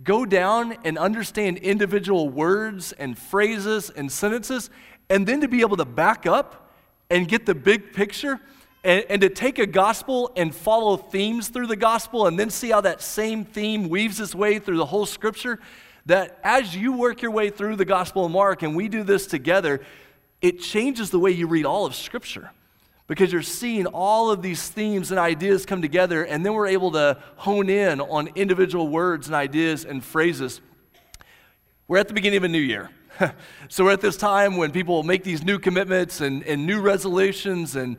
go 0.03 0.27
down 0.27 0.77
and 0.85 0.99
understand 0.99 1.57
individual 1.57 2.29
words 2.29 2.91
and 2.93 3.17
phrases 3.17 3.89
and 3.89 4.11
sentences, 4.11 4.69
and 5.09 5.25
then 5.25 5.41
to 5.41 5.47
be 5.47 5.61
able 5.61 5.77
to 5.77 5.85
back 5.85 6.27
up 6.27 6.71
and 7.09 7.27
get 7.27 7.47
the 7.47 7.55
big 7.55 7.93
picture 7.93 8.39
and, 8.83 9.05
and, 9.09 9.21
to 9.21 9.29
take 9.29 9.59
a 9.59 9.67
gospel 9.67 10.31
and 10.35 10.53
follow 10.53 10.97
themes 10.97 11.49
through 11.49 11.67
the 11.67 11.75
gospel 11.75 12.25
and 12.25 12.39
then 12.39 12.49
see 12.49 12.71
how 12.71 12.81
that 12.81 13.01
same 13.01 13.45
theme 13.45 13.89
weaves 13.89 14.19
its 14.19 14.33
way 14.33 14.57
through 14.57 14.77
the 14.77 14.85
whole 14.85 15.05
scripture, 15.05 15.59
that 16.07 16.39
as 16.43 16.75
you 16.75 16.93
work 16.93 17.21
your 17.21 17.31
way 17.31 17.49
through 17.49 17.75
the 17.75 17.85
gospel 17.85 18.25
of 18.25 18.31
Mark 18.31 18.63
and 18.63 18.75
we 18.75 18.87
do 18.87 19.03
this 19.03 19.27
together, 19.27 19.81
it 20.41 20.59
changes 20.59 21.11
the 21.11 21.19
way 21.19 21.29
you 21.29 21.47
read 21.47 21.65
all 21.65 21.85
of 21.85 21.93
scripture 21.93 22.51
because 23.11 23.31
you're 23.31 23.41
seeing 23.41 23.85
all 23.87 24.31
of 24.31 24.41
these 24.41 24.69
themes 24.69 25.11
and 25.11 25.19
ideas 25.19 25.65
come 25.65 25.81
together, 25.81 26.23
and 26.23 26.45
then 26.45 26.53
we're 26.53 26.67
able 26.67 26.91
to 26.91 27.17
hone 27.35 27.69
in 27.69 27.99
on 27.99 28.29
individual 28.35 28.87
words 28.87 29.27
and 29.27 29.35
ideas 29.35 29.83
and 29.83 30.01
phrases. 30.01 30.61
We're 31.89 31.97
at 31.97 32.07
the 32.07 32.13
beginning 32.13 32.37
of 32.37 32.45
a 32.45 32.47
new 32.47 32.57
year. 32.57 32.89
so 33.67 33.83
we're 33.83 33.91
at 33.91 33.99
this 33.99 34.15
time 34.15 34.55
when 34.55 34.71
people 34.71 35.03
make 35.03 35.25
these 35.25 35.43
new 35.43 35.59
commitments 35.59 36.21
and, 36.21 36.41
and 36.43 36.65
new 36.65 36.79
resolutions 36.79 37.75
and 37.75 37.97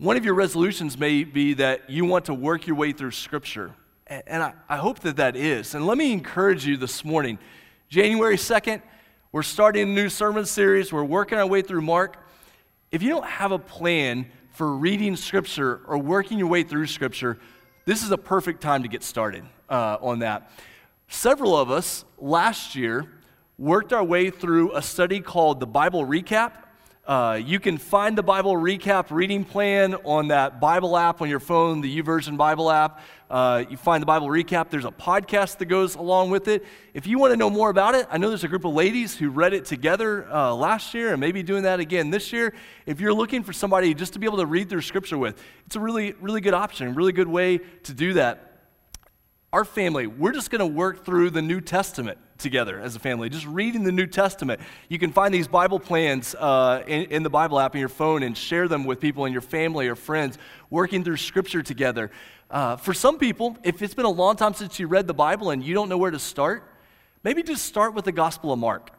one 0.00 0.16
of 0.16 0.24
your 0.24 0.32
resolutions 0.32 0.98
may 0.98 1.24
be 1.24 1.52
that 1.52 1.90
you 1.90 2.06
want 2.06 2.24
to 2.24 2.32
work 2.32 2.66
your 2.66 2.74
way 2.74 2.90
through 2.90 3.10
Scripture. 3.10 3.74
And 4.06 4.42
I, 4.66 4.76
hope 4.78 5.00
that 5.00 5.16
that 5.16 5.36
is. 5.36 5.74
And 5.74 5.86
let 5.86 5.98
me 5.98 6.10
encourage 6.10 6.64
you 6.64 6.78
this 6.78 7.04
morning. 7.04 7.38
January 7.90 8.38
2nd, 8.38 8.80
we're 9.30 9.42
starting 9.42 9.90
a 9.90 9.92
new 9.92 10.08
sermon 10.08 10.46
series. 10.46 10.90
We're 10.90 11.04
working 11.04 11.36
our 11.36 11.46
way 11.46 11.60
through 11.60 11.82
Mark. 11.82 12.16
If 12.90 13.02
you 13.02 13.10
don't 13.10 13.26
have 13.26 13.52
a 13.52 13.58
plan 13.58 14.24
for 14.52 14.74
reading 14.74 15.16
Scripture 15.16 15.82
or 15.86 15.98
working 15.98 16.38
your 16.38 16.48
way 16.48 16.62
through 16.62 16.86
Scripture, 16.86 17.38
this 17.84 18.02
is 18.02 18.10
a 18.10 18.18
perfect 18.18 18.62
time 18.62 18.82
to 18.84 18.88
get 18.88 19.02
started 19.02 19.44
uh, 19.68 19.98
on 20.00 20.20
that. 20.20 20.50
Several 21.08 21.54
of 21.54 21.70
us 21.70 22.06
last 22.16 22.74
year 22.74 23.06
worked 23.58 23.92
our 23.92 24.02
way 24.02 24.30
through 24.30 24.74
a 24.74 24.80
study 24.80 25.20
called 25.20 25.60
the 25.60 25.66
Bible 25.66 26.06
Recap. 26.06 26.52
Uh, 27.10 27.34
you 27.34 27.58
can 27.58 27.76
find 27.76 28.16
the 28.16 28.22
Bible 28.22 28.54
recap 28.54 29.10
reading 29.10 29.44
plan 29.44 29.96
on 30.04 30.28
that 30.28 30.60
Bible 30.60 30.96
app 30.96 31.20
on 31.20 31.28
your 31.28 31.40
phone, 31.40 31.80
the 31.80 32.00
YouVersion 32.00 32.36
Bible 32.36 32.70
app. 32.70 33.00
Uh, 33.28 33.64
you 33.68 33.76
find 33.76 34.00
the 34.00 34.06
Bible 34.06 34.28
recap. 34.28 34.70
There's 34.70 34.84
a 34.84 34.92
podcast 34.92 35.58
that 35.58 35.64
goes 35.64 35.96
along 35.96 36.30
with 36.30 36.46
it. 36.46 36.64
If 36.94 37.08
you 37.08 37.18
want 37.18 37.32
to 37.32 37.36
know 37.36 37.50
more 37.50 37.68
about 37.68 37.96
it, 37.96 38.06
I 38.12 38.18
know 38.18 38.28
there's 38.28 38.44
a 38.44 38.48
group 38.48 38.64
of 38.64 38.74
ladies 38.74 39.16
who 39.16 39.28
read 39.28 39.54
it 39.54 39.64
together 39.64 40.32
uh, 40.32 40.54
last 40.54 40.94
year 40.94 41.10
and 41.10 41.18
maybe 41.18 41.42
doing 41.42 41.64
that 41.64 41.80
again 41.80 42.10
this 42.10 42.32
year. 42.32 42.54
If 42.86 43.00
you're 43.00 43.12
looking 43.12 43.42
for 43.42 43.52
somebody 43.52 43.92
just 43.92 44.12
to 44.12 44.20
be 44.20 44.26
able 44.26 44.38
to 44.38 44.46
read 44.46 44.70
through 44.70 44.82
Scripture 44.82 45.18
with, 45.18 45.42
it's 45.66 45.74
a 45.74 45.80
really, 45.80 46.12
really 46.20 46.40
good 46.40 46.54
option, 46.54 46.94
really 46.94 47.12
good 47.12 47.26
way 47.26 47.58
to 47.58 47.92
do 47.92 48.12
that 48.12 48.50
our 49.52 49.64
family, 49.64 50.06
we're 50.06 50.30
just 50.30 50.48
going 50.50 50.60
to 50.60 50.66
work 50.66 51.04
through 51.04 51.30
the 51.30 51.42
New 51.42 51.60
Testament 51.60 52.18
together 52.40 52.80
as 52.80 52.96
a 52.96 52.98
family, 52.98 53.28
just 53.28 53.46
reading 53.46 53.84
the 53.84 53.92
New 53.92 54.06
Testament. 54.06 54.60
You 54.88 54.98
can 54.98 55.12
find 55.12 55.32
these 55.32 55.46
Bible 55.46 55.78
plans 55.78 56.34
uh, 56.34 56.82
in, 56.86 57.04
in, 57.04 57.22
the 57.22 57.30
Bible 57.30 57.60
app 57.60 57.74
on 57.74 57.80
your 57.80 57.88
phone 57.88 58.22
and 58.22 58.36
share 58.36 58.66
them 58.66 58.84
with 58.84 59.00
people 59.00 59.24
in 59.26 59.32
your 59.32 59.42
family 59.42 59.86
or 59.86 59.94
friends, 59.94 60.38
working 60.70 61.04
through 61.04 61.18
Scripture 61.18 61.62
together. 61.62 62.10
Uh, 62.50 62.76
for 62.76 62.92
some 62.92 63.18
people, 63.18 63.56
if 63.62 63.80
it's 63.82 63.94
been 63.94 64.04
a 64.04 64.10
long 64.10 64.34
time 64.34 64.54
since 64.54 64.80
you 64.80 64.88
read 64.88 65.06
the 65.06 65.14
Bible 65.14 65.50
and 65.50 65.62
you 65.62 65.74
don't 65.74 65.88
know 65.88 65.98
where 65.98 66.10
to 66.10 66.18
start, 66.18 66.64
maybe 67.22 67.42
just 67.42 67.64
start 67.64 67.94
with 67.94 68.04
the 68.04 68.12
Gospel 68.12 68.52
of 68.52 68.58
Mark 68.58 68.90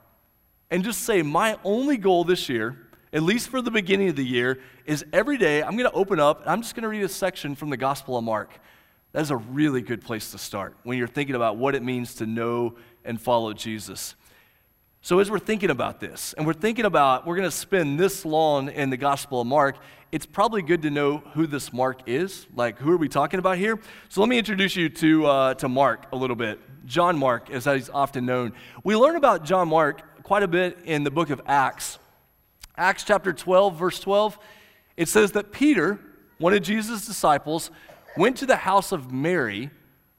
and 0.70 0.84
just 0.84 1.02
say, 1.02 1.22
My 1.22 1.58
only 1.64 1.98
goal 1.98 2.24
this 2.24 2.48
year, 2.48 2.78
at 3.12 3.24
least 3.24 3.50
for 3.50 3.62
the 3.62 3.72
beginning 3.72 4.10
of 4.10 4.16
the 4.16 4.26
year, 4.26 4.60
is 4.86 5.04
every 5.12 5.38
day 5.38 5.62
I'm 5.62 5.76
going 5.76 5.90
to 5.90 5.96
open 5.96 6.20
up 6.20 6.42
and 6.42 6.50
I'm 6.50 6.62
just 6.62 6.76
going 6.76 6.84
to 6.84 6.90
read 6.90 7.04
a 7.04 7.10
section 7.10 7.56
from 7.56 7.70
the 7.70 7.78
Gospel 7.78 8.18
of 8.18 8.24
Mark. 8.24 8.58
That 9.12 9.22
is 9.22 9.32
a 9.32 9.38
really 9.38 9.82
good 9.82 10.02
place 10.02 10.32
to 10.32 10.38
start 10.38 10.78
when 10.84 10.98
you're 10.98 11.08
thinking 11.08 11.36
about 11.36 11.58
what 11.58 11.76
it 11.76 11.84
means 11.84 12.16
to 12.16 12.26
know 12.26 12.76
and 13.06 13.20
follow 13.20 13.54
Jesus. 13.54 14.16
So, 15.04 15.20
as 15.20 15.32
we're 15.32 15.40
thinking 15.40 15.72
about 15.72 16.00
this, 16.00 16.34
and 16.34 16.46
we're 16.46 16.54
thinking 16.54 16.86
about 16.86 17.26
we're 17.26 17.36
going 17.36 17.48
to 17.48 17.56
spend 17.56 18.00
this 18.00 18.24
long 18.24 18.70
in 18.70 18.92
the 18.92 18.98
Gospel 18.98 19.42
of 19.42 19.48
Mark, 19.48 19.78
it's 20.12 20.28
probably 20.28 20.62
good 20.62 20.84
to 20.84 20.92
know 20.92 21.18
who 21.34 21.48
this 21.48 21.74
Mark 21.74 22.02
is. 22.08 22.46
Like, 22.56 22.78
who 22.78 22.92
are 22.92 22.98
we 22.98 23.10
talking 23.10 23.40
about 23.40 23.58
here? 23.58 23.80
So, 24.10 24.22
let 24.22 24.30
me 24.30 24.38
introduce 24.38 24.76
you 24.76 24.90
to, 24.90 25.26
uh, 25.26 25.54
to 25.56 25.68
Mark 25.68 26.06
a 26.12 26.16
little 26.16 26.36
bit. 26.36 26.60
John 26.86 27.18
Mark, 27.18 27.50
as 27.50 27.66
he's 27.66 27.90
often 27.90 28.26
known. 28.26 28.54
We 28.84 28.96
learn 28.96 29.16
about 29.16 29.44
John 29.44 29.70
Mark 29.70 30.24
quite 30.24 30.44
a 30.44 30.48
bit 30.48 30.80
in 30.86 31.04
the 31.04 31.12
book 31.12 31.30
of 31.30 31.42
Acts. 31.46 31.98
Acts 32.78 33.04
chapter 33.04 33.34
12, 33.34 33.76
verse 33.78 34.00
12, 34.00 34.38
it 34.98 35.08
says 35.08 35.32
that 35.34 35.52
Peter, 35.52 36.00
one 36.38 36.54
of 36.54 36.62
Jesus' 36.62 37.06
disciples, 37.06 37.72
went 38.18 38.38
to 38.38 38.46
the 38.46 38.56
house 38.56 38.92
of 38.92 39.12
Mary, 39.12 39.70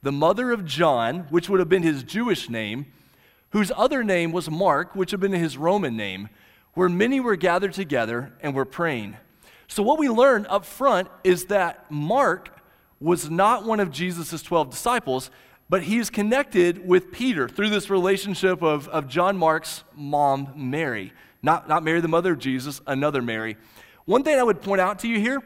the 0.02 0.12
mother 0.12 0.50
of 0.50 0.64
John, 0.64 1.26
which 1.30 1.48
would 1.48 1.60
have 1.60 1.68
been 1.68 1.82
his 1.82 2.02
Jewish 2.02 2.50
name, 2.50 2.86
whose 3.50 3.70
other 3.76 4.02
name 4.02 4.32
was 4.32 4.50
Mark, 4.50 4.94
which 4.94 5.12
would 5.12 5.22
have 5.22 5.30
been 5.30 5.40
his 5.40 5.56
Roman 5.56 5.96
name, 5.96 6.28
where 6.74 6.88
many 6.88 7.20
were 7.20 7.36
gathered 7.36 7.72
together 7.72 8.32
and 8.40 8.54
were 8.54 8.64
praying. 8.64 9.16
So, 9.68 9.82
what 9.82 9.98
we 9.98 10.08
learn 10.08 10.46
up 10.46 10.64
front 10.64 11.08
is 11.22 11.46
that 11.46 11.90
Mark 11.90 12.60
was 13.00 13.30
not 13.30 13.64
one 13.64 13.80
of 13.80 13.90
Jesus' 13.90 14.42
12 14.42 14.70
disciples, 14.70 15.30
but 15.68 15.84
he 15.84 15.98
is 15.98 16.10
connected 16.10 16.86
with 16.86 17.12
Peter 17.12 17.48
through 17.48 17.70
this 17.70 17.88
relationship 17.88 18.62
of, 18.62 18.88
of 18.88 19.08
John 19.08 19.36
Mark's 19.36 19.84
mom, 19.94 20.52
Mary. 20.54 21.12
Not, 21.42 21.68
not 21.68 21.82
Mary, 21.82 22.00
the 22.00 22.08
mother 22.08 22.32
of 22.32 22.38
Jesus, 22.38 22.80
another 22.86 23.22
Mary. 23.22 23.56
One 24.04 24.22
thing 24.22 24.38
I 24.38 24.42
would 24.42 24.62
point 24.62 24.80
out 24.80 24.98
to 25.00 25.08
you 25.08 25.18
here 25.18 25.42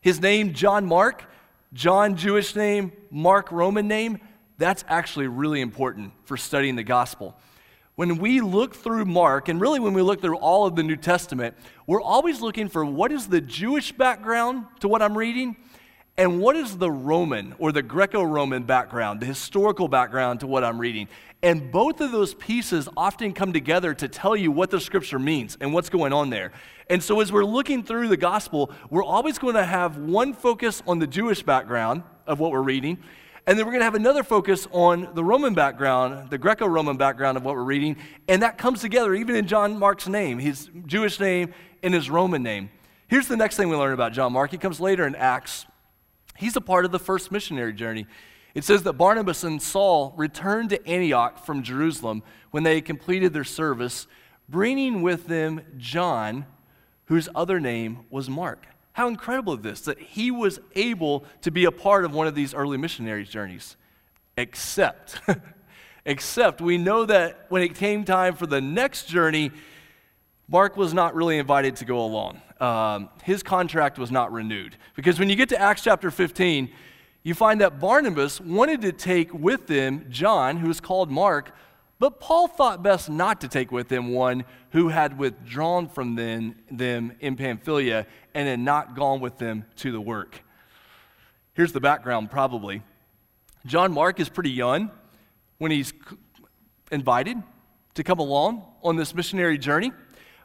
his 0.00 0.20
name, 0.20 0.52
John 0.52 0.84
Mark, 0.84 1.24
John, 1.74 2.16
Jewish 2.16 2.54
name, 2.54 2.92
Mark, 3.10 3.50
Roman 3.50 3.88
name, 3.88 4.20
that's 4.58 4.84
actually 4.86 5.26
really 5.26 5.60
important 5.60 6.12
for 6.24 6.36
studying 6.36 6.76
the 6.76 6.84
gospel. 6.84 7.36
When 7.96 8.18
we 8.18 8.40
look 8.40 8.76
through 8.76 9.04
Mark, 9.06 9.48
and 9.48 9.60
really 9.60 9.80
when 9.80 9.92
we 9.92 10.00
look 10.00 10.20
through 10.20 10.36
all 10.36 10.66
of 10.66 10.76
the 10.76 10.84
New 10.84 10.94
Testament, 10.94 11.56
we're 11.88 12.00
always 12.00 12.40
looking 12.40 12.68
for 12.68 12.84
what 12.84 13.10
is 13.10 13.26
the 13.26 13.40
Jewish 13.40 13.90
background 13.90 14.66
to 14.80 14.88
what 14.88 15.02
I'm 15.02 15.18
reading, 15.18 15.56
and 16.16 16.40
what 16.40 16.54
is 16.54 16.78
the 16.78 16.90
Roman 16.90 17.54
or 17.58 17.72
the 17.72 17.82
Greco 17.82 18.22
Roman 18.22 18.62
background, 18.62 19.20
the 19.20 19.26
historical 19.26 19.88
background 19.88 20.40
to 20.40 20.46
what 20.46 20.62
I'm 20.62 20.78
reading. 20.78 21.08
And 21.42 21.70
both 21.70 22.00
of 22.00 22.12
those 22.12 22.34
pieces 22.34 22.88
often 22.96 23.32
come 23.32 23.52
together 23.52 23.92
to 23.94 24.08
tell 24.08 24.36
you 24.36 24.50
what 24.50 24.70
the 24.70 24.80
scripture 24.80 25.18
means 25.18 25.58
and 25.60 25.74
what's 25.74 25.90
going 25.90 26.12
on 26.12 26.30
there. 26.30 26.52
And 26.88 27.02
so, 27.02 27.20
as 27.20 27.32
we're 27.32 27.44
looking 27.44 27.82
through 27.82 28.08
the 28.08 28.16
gospel, 28.16 28.70
we're 28.90 29.04
always 29.04 29.38
going 29.38 29.54
to 29.54 29.64
have 29.64 29.96
one 29.96 30.34
focus 30.34 30.82
on 30.86 30.98
the 30.98 31.06
Jewish 31.06 31.42
background 31.42 32.02
of 32.26 32.40
what 32.40 32.50
we're 32.50 32.62
reading, 32.62 32.98
and 33.46 33.58
then 33.58 33.66
we're 33.66 33.72
going 33.72 33.80
to 33.80 33.86
have 33.86 33.94
another 33.94 34.22
focus 34.22 34.66
on 34.72 35.08
the 35.14 35.22
Roman 35.22 35.52
background, 35.52 36.30
the 36.30 36.38
Greco 36.38 36.66
Roman 36.66 36.96
background 36.96 37.36
of 37.36 37.44
what 37.44 37.54
we're 37.54 37.62
reading. 37.62 37.96
And 38.26 38.42
that 38.42 38.56
comes 38.56 38.80
together 38.80 39.14
even 39.14 39.36
in 39.36 39.46
John 39.46 39.78
Mark's 39.78 40.08
name, 40.08 40.38
his 40.38 40.70
Jewish 40.86 41.20
name 41.20 41.52
and 41.82 41.92
his 41.92 42.08
Roman 42.08 42.42
name. 42.42 42.70
Here's 43.06 43.28
the 43.28 43.36
next 43.36 43.56
thing 43.56 43.68
we 43.68 43.76
learn 43.76 43.92
about 43.92 44.14
John 44.14 44.32
Mark. 44.32 44.50
He 44.50 44.56
comes 44.56 44.80
later 44.80 45.06
in 45.06 45.14
Acts. 45.14 45.66
He's 46.36 46.56
a 46.56 46.60
part 46.60 46.84
of 46.84 46.92
the 46.92 46.98
first 46.98 47.30
missionary 47.30 47.72
journey. 47.72 48.06
It 48.54 48.64
says 48.64 48.82
that 48.84 48.94
Barnabas 48.94 49.44
and 49.44 49.60
Saul 49.60 50.14
returned 50.16 50.70
to 50.70 50.88
Antioch 50.88 51.44
from 51.44 51.62
Jerusalem 51.62 52.22
when 52.50 52.62
they 52.62 52.76
had 52.76 52.84
completed 52.84 53.32
their 53.32 53.44
service, 53.44 54.06
bringing 54.48 55.02
with 55.02 55.26
them 55.26 55.62
John, 55.76 56.46
whose 57.06 57.28
other 57.34 57.58
name 57.58 58.06
was 58.10 58.30
Mark. 58.30 58.66
How 58.92 59.08
incredible 59.08 59.54
is 59.54 59.60
this 59.60 59.80
that 59.82 59.98
he 59.98 60.30
was 60.30 60.60
able 60.76 61.24
to 61.42 61.50
be 61.50 61.64
a 61.64 61.72
part 61.72 62.04
of 62.04 62.14
one 62.14 62.28
of 62.28 62.36
these 62.36 62.54
early 62.54 62.76
missionary 62.76 63.24
journeys? 63.24 63.76
Except, 64.36 65.20
except 66.04 66.60
we 66.60 66.78
know 66.78 67.04
that 67.04 67.46
when 67.48 67.62
it 67.62 67.74
came 67.74 68.04
time 68.04 68.36
for 68.36 68.46
the 68.46 68.60
next 68.60 69.08
journey, 69.08 69.50
Mark 70.48 70.76
was 70.76 70.94
not 70.94 71.16
really 71.16 71.38
invited 71.38 71.74
to 71.76 71.84
go 71.84 72.04
along. 72.04 72.40
Um, 72.60 73.08
his 73.22 73.42
contract 73.42 73.98
was 73.98 74.10
not 74.10 74.32
renewed. 74.32 74.76
Because 74.94 75.18
when 75.18 75.28
you 75.28 75.36
get 75.36 75.48
to 75.50 75.60
Acts 75.60 75.82
chapter 75.82 76.10
15, 76.10 76.70
you 77.22 77.34
find 77.34 77.60
that 77.60 77.80
Barnabas 77.80 78.40
wanted 78.40 78.82
to 78.82 78.92
take 78.92 79.32
with 79.32 79.66
them 79.66 80.06
John, 80.10 80.58
who 80.58 80.68
was 80.68 80.80
called 80.80 81.10
Mark, 81.10 81.54
but 81.98 82.20
Paul 82.20 82.48
thought 82.48 82.82
best 82.82 83.08
not 83.08 83.40
to 83.40 83.48
take 83.48 83.72
with 83.72 83.90
him 83.90 84.12
one 84.12 84.44
who 84.70 84.88
had 84.88 85.16
withdrawn 85.16 85.88
from 85.88 86.16
them, 86.16 86.56
them 86.70 87.12
in 87.20 87.36
Pamphylia 87.36 88.06
and 88.34 88.48
had 88.48 88.60
not 88.60 88.94
gone 88.94 89.20
with 89.20 89.38
them 89.38 89.64
to 89.76 89.92
the 89.92 90.00
work. 90.00 90.42
Here's 91.54 91.72
the 91.72 91.80
background, 91.80 92.30
probably. 92.30 92.82
John 93.64 93.92
Mark 93.92 94.20
is 94.20 94.28
pretty 94.28 94.50
young 94.50 94.90
when 95.58 95.70
he's 95.70 95.92
invited 96.90 97.42
to 97.94 98.02
come 98.02 98.18
along 98.18 98.64
on 98.82 98.96
this 98.96 99.14
missionary 99.14 99.56
journey. 99.56 99.92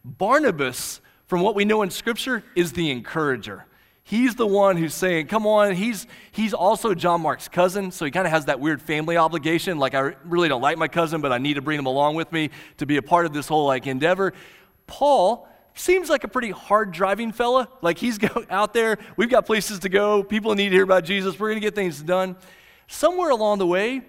Barnabas, 0.05 1.01
from 1.29 1.41
what 1.41 1.53
we 1.53 1.63
know 1.63 1.83
in 1.83 1.91
Scripture, 1.91 2.43
is 2.55 2.73
the 2.73 2.89
encourager. 2.89 3.67
He's 4.01 4.33
the 4.33 4.47
one 4.47 4.77
who's 4.77 4.95
saying, 4.95 5.27
Come 5.27 5.45
on, 5.45 5.75
he's, 5.75 6.07
he's 6.31 6.55
also 6.55 6.95
John 6.95 7.21
Mark's 7.21 7.47
cousin, 7.47 7.91
so 7.91 8.03
he 8.03 8.09
kind 8.09 8.25
of 8.25 8.33
has 8.33 8.45
that 8.45 8.59
weird 8.59 8.81
family 8.81 9.15
obligation. 9.15 9.77
Like, 9.77 9.93
I 9.93 10.15
really 10.25 10.49
don't 10.49 10.63
like 10.63 10.79
my 10.79 10.87
cousin, 10.87 11.21
but 11.21 11.31
I 11.31 11.37
need 11.37 11.53
to 11.53 11.61
bring 11.61 11.77
him 11.77 11.85
along 11.85 12.15
with 12.15 12.31
me 12.31 12.49
to 12.77 12.87
be 12.87 12.97
a 12.97 13.03
part 13.03 13.27
of 13.27 13.33
this 13.33 13.47
whole 13.47 13.67
like 13.67 13.85
endeavor. 13.85 14.33
Paul 14.87 15.47
seems 15.75 16.09
like 16.09 16.23
a 16.23 16.27
pretty 16.27 16.49
hard 16.49 16.91
driving 16.91 17.31
fella. 17.31 17.69
Like, 17.83 17.99
he's 17.99 18.17
go, 18.17 18.43
out 18.49 18.73
there, 18.73 18.97
we've 19.15 19.29
got 19.29 19.45
places 19.45 19.77
to 19.79 19.89
go, 19.89 20.23
people 20.23 20.55
need 20.55 20.69
to 20.69 20.75
hear 20.75 20.83
about 20.83 21.03
Jesus, 21.03 21.39
we're 21.39 21.49
going 21.49 21.61
to 21.61 21.67
get 21.67 21.75
things 21.75 22.01
done. 22.01 22.37
Somewhere 22.87 23.29
along 23.29 23.59
the 23.59 23.67
way, 23.67 24.01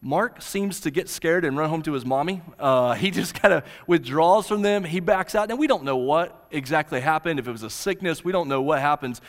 Mark 0.00 0.42
seems 0.42 0.80
to 0.80 0.90
get 0.90 1.08
scared 1.08 1.44
and 1.44 1.56
run 1.56 1.68
home 1.68 1.82
to 1.82 1.92
his 1.92 2.04
mommy. 2.04 2.42
Uh, 2.58 2.94
he 2.94 3.10
just 3.12 3.34
kind 3.34 3.54
of 3.54 3.64
withdraws 3.86 4.46
from 4.46 4.62
them. 4.62 4.84
He 4.84 5.00
backs 5.00 5.34
out. 5.34 5.48
Now, 5.48 5.56
we 5.56 5.66
don't 5.66 5.84
know 5.84 5.96
what 5.96 6.46
exactly 6.50 7.00
happened, 7.00 7.38
if 7.38 7.48
it 7.48 7.52
was 7.52 7.62
a 7.62 7.70
sickness, 7.70 8.24
we 8.24 8.32
don't 8.32 8.48
know 8.48 8.62
what 8.62 8.80
happens. 8.80 9.20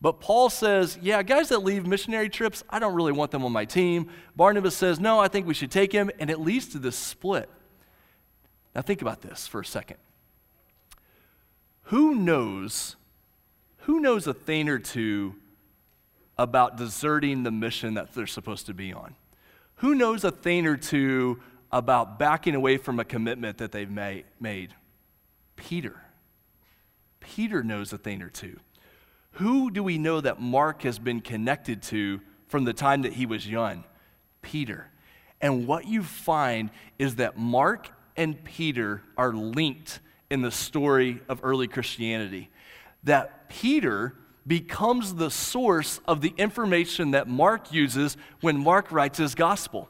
But 0.00 0.20
Paul 0.20 0.50
says, 0.50 0.98
Yeah, 1.00 1.22
guys 1.22 1.48
that 1.48 1.60
leave 1.60 1.86
missionary 1.86 2.28
trips, 2.28 2.62
I 2.68 2.78
don't 2.78 2.94
really 2.94 3.12
want 3.12 3.30
them 3.30 3.44
on 3.44 3.52
my 3.52 3.64
team. 3.64 4.10
Barnabas 4.36 4.76
says, 4.76 5.00
No, 5.00 5.18
I 5.18 5.28
think 5.28 5.46
we 5.46 5.54
should 5.54 5.70
take 5.70 5.92
him. 5.92 6.10
And 6.18 6.30
it 6.30 6.38
leads 6.38 6.68
to 6.68 6.78
this 6.78 6.96
split. 6.96 7.48
Now, 8.74 8.82
think 8.82 9.02
about 9.02 9.22
this 9.22 9.46
for 9.46 9.60
a 9.60 9.64
second. 9.64 9.96
Who 11.84 12.14
knows, 12.14 12.96
who 13.78 14.00
knows 14.00 14.26
a 14.26 14.34
thing 14.34 14.68
or 14.68 14.78
two 14.78 15.36
about 16.36 16.76
deserting 16.76 17.42
the 17.42 17.50
mission 17.50 17.94
that 17.94 18.14
they're 18.14 18.26
supposed 18.26 18.66
to 18.66 18.74
be 18.74 18.92
on? 18.92 19.14
Who 19.76 19.94
knows 19.94 20.24
a 20.24 20.30
thing 20.30 20.66
or 20.66 20.76
two 20.76 21.40
about 21.72 22.18
backing 22.18 22.54
away 22.54 22.76
from 22.76 23.00
a 23.00 23.04
commitment 23.04 23.58
that 23.58 23.72
they've 23.72 23.90
made? 23.90 24.74
Peter. 25.56 26.00
Peter 27.20 27.62
knows 27.62 27.92
a 27.92 27.98
thing 27.98 28.22
or 28.22 28.30
two. 28.30 28.58
Who 29.32 29.70
do 29.70 29.82
we 29.82 29.98
know 29.98 30.20
that 30.20 30.40
Mark 30.40 30.82
has 30.82 30.98
been 30.98 31.20
connected 31.20 31.82
to 31.84 32.20
from 32.46 32.64
the 32.64 32.72
time 32.72 33.02
that 33.02 33.14
he 33.14 33.26
was 33.26 33.48
young? 33.48 33.84
Peter. 34.42 34.90
And 35.40 35.66
what 35.66 35.86
you 35.86 36.02
find 36.02 36.70
is 36.98 37.16
that 37.16 37.36
Mark 37.36 37.90
and 38.16 38.42
Peter 38.44 39.02
are 39.16 39.32
linked 39.32 40.00
in 40.30 40.42
the 40.42 40.50
story 40.50 41.20
of 41.28 41.40
early 41.42 41.66
Christianity. 41.66 42.50
That 43.02 43.48
Peter 43.48 44.14
becomes 44.46 45.14
the 45.14 45.30
source 45.30 46.00
of 46.06 46.20
the 46.20 46.34
information 46.36 47.12
that 47.12 47.28
Mark 47.28 47.72
uses 47.72 48.16
when 48.40 48.58
Mark 48.58 48.92
writes 48.92 49.18
his 49.18 49.34
gospel. 49.34 49.88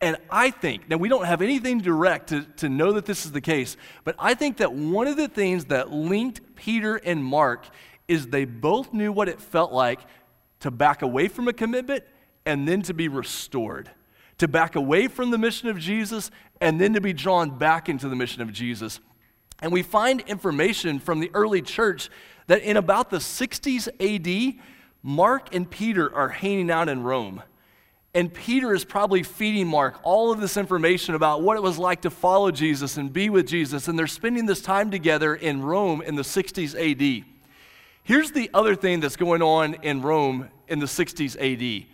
And 0.00 0.16
I 0.30 0.50
think, 0.50 0.88
now 0.88 0.96
we 0.96 1.08
don't 1.08 1.24
have 1.24 1.42
anything 1.42 1.80
direct 1.80 2.28
to, 2.28 2.42
to 2.58 2.68
know 2.68 2.92
that 2.92 3.04
this 3.04 3.26
is 3.26 3.32
the 3.32 3.40
case, 3.40 3.76
but 4.04 4.14
I 4.18 4.34
think 4.34 4.58
that 4.58 4.72
one 4.72 5.08
of 5.08 5.16
the 5.16 5.28
things 5.28 5.66
that 5.66 5.90
linked 5.90 6.54
Peter 6.54 6.96
and 6.96 7.24
Mark 7.24 7.66
is 8.06 8.28
they 8.28 8.44
both 8.44 8.92
knew 8.92 9.10
what 9.10 9.28
it 9.28 9.40
felt 9.40 9.72
like 9.72 10.00
to 10.60 10.70
back 10.70 11.02
away 11.02 11.28
from 11.28 11.48
a 11.48 11.52
commitment 11.52 12.04
and 12.46 12.66
then 12.66 12.82
to 12.82 12.94
be 12.94 13.08
restored. 13.08 13.90
To 14.38 14.46
back 14.46 14.76
away 14.76 15.08
from 15.08 15.30
the 15.30 15.38
mission 15.38 15.68
of 15.68 15.78
Jesus 15.78 16.30
and 16.60 16.80
then 16.80 16.94
to 16.94 17.00
be 17.00 17.12
drawn 17.12 17.58
back 17.58 17.88
into 17.88 18.08
the 18.08 18.16
mission 18.16 18.40
of 18.40 18.52
Jesus. 18.52 19.00
And 19.60 19.72
we 19.72 19.82
find 19.82 20.20
information 20.22 21.00
from 21.00 21.18
the 21.18 21.30
early 21.34 21.60
church 21.60 22.08
that 22.48 22.62
in 22.62 22.76
about 22.76 23.10
the 23.10 23.18
60s 23.18 23.88
AD, 24.00 24.60
Mark 25.02 25.54
and 25.54 25.70
Peter 25.70 26.12
are 26.14 26.28
hanging 26.28 26.70
out 26.70 26.88
in 26.88 27.02
Rome. 27.02 27.42
And 28.14 28.32
Peter 28.32 28.74
is 28.74 28.84
probably 28.84 29.22
feeding 29.22 29.68
Mark 29.68 30.00
all 30.02 30.32
of 30.32 30.40
this 30.40 30.56
information 30.56 31.14
about 31.14 31.42
what 31.42 31.56
it 31.56 31.62
was 31.62 31.78
like 31.78 32.02
to 32.02 32.10
follow 32.10 32.50
Jesus 32.50 32.96
and 32.96 33.12
be 33.12 33.30
with 33.30 33.46
Jesus. 33.46 33.86
And 33.86 33.98
they're 33.98 34.06
spending 34.06 34.46
this 34.46 34.60
time 34.60 34.90
together 34.90 35.34
in 35.34 35.62
Rome 35.62 36.02
in 36.02 36.16
the 36.16 36.22
60s 36.22 36.74
AD. 36.74 37.24
Here's 38.02 38.32
the 38.32 38.50
other 38.52 38.74
thing 38.74 39.00
that's 39.00 39.16
going 39.16 39.42
on 39.42 39.74
in 39.82 40.02
Rome 40.02 40.48
in 40.66 40.80
the 40.80 40.86
60s 40.86 41.36
AD 41.38 41.86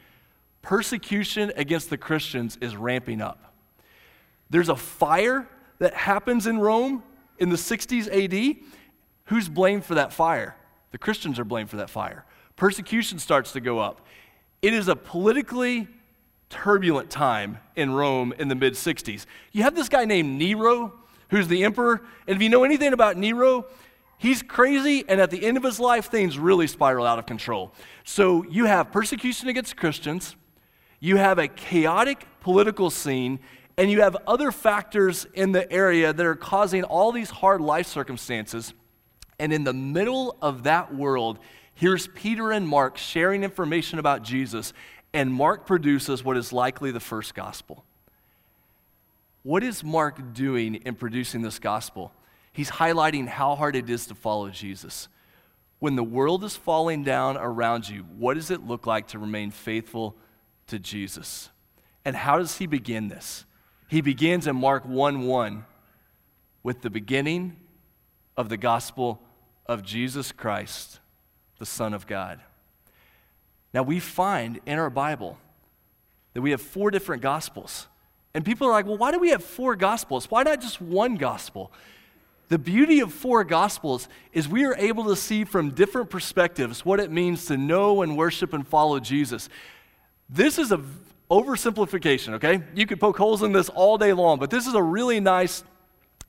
persecution 0.64 1.52
against 1.56 1.90
the 1.90 1.98
Christians 1.98 2.56
is 2.60 2.74
ramping 2.74 3.20
up. 3.20 3.52
There's 4.48 4.70
a 4.70 4.76
fire 4.76 5.46
that 5.78 5.92
happens 5.92 6.46
in 6.46 6.58
Rome 6.58 7.02
in 7.38 7.50
the 7.50 7.56
60s 7.56 8.08
AD, 8.08 8.56
who's 9.26 9.48
blamed 9.48 9.84
for 9.84 9.94
that 9.94 10.12
fire? 10.12 10.56
The 10.92 10.98
Christians 10.98 11.38
are 11.38 11.44
blamed 11.44 11.70
for 11.70 11.76
that 11.76 11.90
fire. 11.90 12.24
Persecution 12.56 13.18
starts 13.18 13.52
to 13.52 13.60
go 13.60 13.78
up. 13.78 14.06
It 14.62 14.72
is 14.72 14.88
a 14.88 14.96
politically 14.96 15.88
turbulent 16.50 17.10
time 17.10 17.58
in 17.74 17.92
Rome 17.92 18.32
in 18.38 18.48
the 18.48 18.54
mid 18.54 18.74
60s. 18.74 19.26
You 19.52 19.64
have 19.64 19.74
this 19.74 19.88
guy 19.88 20.04
named 20.04 20.38
Nero, 20.38 20.92
who's 21.30 21.48
the 21.48 21.64
emperor. 21.64 22.02
And 22.26 22.36
if 22.36 22.42
you 22.42 22.48
know 22.48 22.64
anything 22.64 22.92
about 22.92 23.16
Nero, 23.16 23.66
he's 24.18 24.42
crazy, 24.42 25.04
and 25.08 25.20
at 25.20 25.30
the 25.30 25.44
end 25.44 25.56
of 25.56 25.64
his 25.64 25.80
life, 25.80 26.10
things 26.10 26.38
really 26.38 26.66
spiral 26.66 27.06
out 27.06 27.18
of 27.18 27.26
control. 27.26 27.72
So 28.04 28.44
you 28.44 28.66
have 28.66 28.92
persecution 28.92 29.48
against 29.48 29.76
Christians, 29.76 30.36
you 31.00 31.16
have 31.16 31.38
a 31.38 31.48
chaotic 31.48 32.24
political 32.40 32.88
scene, 32.88 33.40
and 33.76 33.90
you 33.90 34.00
have 34.00 34.16
other 34.26 34.52
factors 34.52 35.26
in 35.34 35.52
the 35.52 35.70
area 35.72 36.12
that 36.12 36.24
are 36.24 36.36
causing 36.36 36.84
all 36.84 37.10
these 37.10 37.30
hard 37.30 37.60
life 37.60 37.86
circumstances. 37.86 38.72
And 39.38 39.52
in 39.52 39.64
the 39.64 39.72
middle 39.72 40.36
of 40.40 40.64
that 40.64 40.94
world, 40.94 41.38
Here's 41.74 42.06
Peter 42.06 42.52
and 42.52 42.66
Mark 42.66 42.96
sharing 42.96 43.42
information 43.42 43.98
about 43.98 44.22
Jesus, 44.22 44.72
and 45.12 45.32
Mark 45.32 45.66
produces 45.66 46.24
what 46.24 46.36
is 46.36 46.52
likely 46.52 46.92
the 46.92 47.00
first 47.00 47.34
gospel. 47.34 47.84
What 49.42 49.64
is 49.64 49.82
Mark 49.82 50.32
doing 50.32 50.76
in 50.76 50.94
producing 50.94 51.42
this 51.42 51.58
gospel? 51.58 52.12
He's 52.52 52.70
highlighting 52.70 53.26
how 53.26 53.56
hard 53.56 53.74
it 53.74 53.90
is 53.90 54.06
to 54.06 54.14
follow 54.14 54.48
Jesus. 54.50 55.08
When 55.80 55.96
the 55.96 56.04
world 56.04 56.44
is 56.44 56.56
falling 56.56 57.02
down 57.02 57.36
around 57.36 57.88
you, 57.88 58.02
what 58.16 58.34
does 58.34 58.50
it 58.52 58.64
look 58.64 58.86
like 58.86 59.08
to 59.08 59.18
remain 59.18 59.50
faithful 59.50 60.16
to 60.68 60.78
Jesus? 60.78 61.50
And 62.04 62.14
how 62.14 62.38
does 62.38 62.58
he 62.58 62.66
begin 62.66 63.08
this? 63.08 63.44
He 63.88 64.00
begins 64.00 64.46
in 64.46 64.56
Mark 64.56 64.86
1 64.86 65.26
1 65.26 65.64
with 66.62 66.82
the 66.82 66.90
beginning 66.90 67.56
of 68.36 68.48
the 68.48 68.56
gospel 68.56 69.20
of 69.66 69.82
Jesus 69.82 70.32
Christ, 70.32 71.00
the 71.58 71.66
Son 71.66 71.94
of 71.94 72.06
God. 72.06 72.40
Now, 73.72 73.82
we 73.82 74.00
find 74.00 74.60
in 74.66 74.78
our 74.78 74.90
Bible 74.90 75.38
that 76.34 76.42
we 76.42 76.50
have 76.50 76.60
four 76.60 76.90
different 76.90 77.22
gospels. 77.22 77.88
And 78.34 78.44
people 78.44 78.66
are 78.66 78.72
like, 78.72 78.86
well, 78.86 78.96
why 78.96 79.12
do 79.12 79.18
we 79.18 79.30
have 79.30 79.42
four 79.42 79.76
gospels? 79.76 80.30
Why 80.30 80.42
not 80.42 80.60
just 80.60 80.80
one 80.80 81.16
gospel? 81.16 81.72
The 82.48 82.58
beauty 82.58 83.00
of 83.00 83.12
four 83.12 83.42
gospels 83.44 84.08
is 84.32 84.48
we 84.48 84.64
are 84.64 84.76
able 84.76 85.04
to 85.04 85.16
see 85.16 85.44
from 85.44 85.70
different 85.70 86.10
perspectives 86.10 86.84
what 86.84 87.00
it 87.00 87.10
means 87.10 87.46
to 87.46 87.56
know 87.56 88.02
and 88.02 88.16
worship 88.16 88.52
and 88.52 88.66
follow 88.66 89.00
Jesus. 89.00 89.48
This 90.28 90.58
is 90.58 90.72
a 90.72 90.80
oversimplification, 91.30 92.34
okay? 92.34 92.62
You 92.74 92.86
could 92.86 93.00
poke 93.00 93.16
holes 93.16 93.42
in 93.42 93.52
this 93.52 93.68
all 93.70 93.98
day 93.98 94.12
long, 94.12 94.38
but 94.38 94.50
this 94.50 94.66
is 94.66 94.74
a 94.74 94.82
really 94.82 95.20
nice 95.20 95.64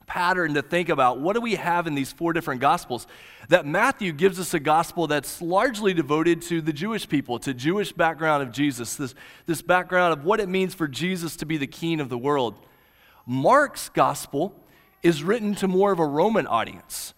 pattern 0.07 0.53
to 0.53 0.61
think 0.61 0.89
about. 0.89 1.19
What 1.19 1.33
do 1.33 1.41
we 1.41 1.55
have 1.55 1.87
in 1.87 1.95
these 1.95 2.11
four 2.11 2.33
different 2.33 2.61
gospels? 2.61 3.07
That 3.49 3.65
Matthew 3.65 4.11
gives 4.11 4.39
us 4.39 4.53
a 4.53 4.59
gospel 4.59 5.07
that's 5.07 5.41
largely 5.41 5.93
devoted 5.93 6.41
to 6.43 6.61
the 6.61 6.73
Jewish 6.73 7.07
people, 7.09 7.39
to 7.39 7.53
Jewish 7.53 7.91
background 7.91 8.43
of 8.43 8.51
Jesus, 8.51 8.95
this, 8.95 9.15
this 9.45 9.61
background 9.61 10.13
of 10.13 10.23
what 10.23 10.39
it 10.39 10.49
means 10.49 10.75
for 10.75 10.87
Jesus 10.87 11.35
to 11.37 11.45
be 11.45 11.57
the 11.57 11.67
king 11.67 11.99
of 11.99 12.09
the 12.09 12.17
world. 12.17 12.55
Mark's 13.25 13.89
gospel 13.89 14.53
is 15.01 15.23
written 15.23 15.55
to 15.55 15.67
more 15.67 15.91
of 15.91 15.99
a 15.99 16.05
Roman 16.05 16.45
audience. 16.45 17.14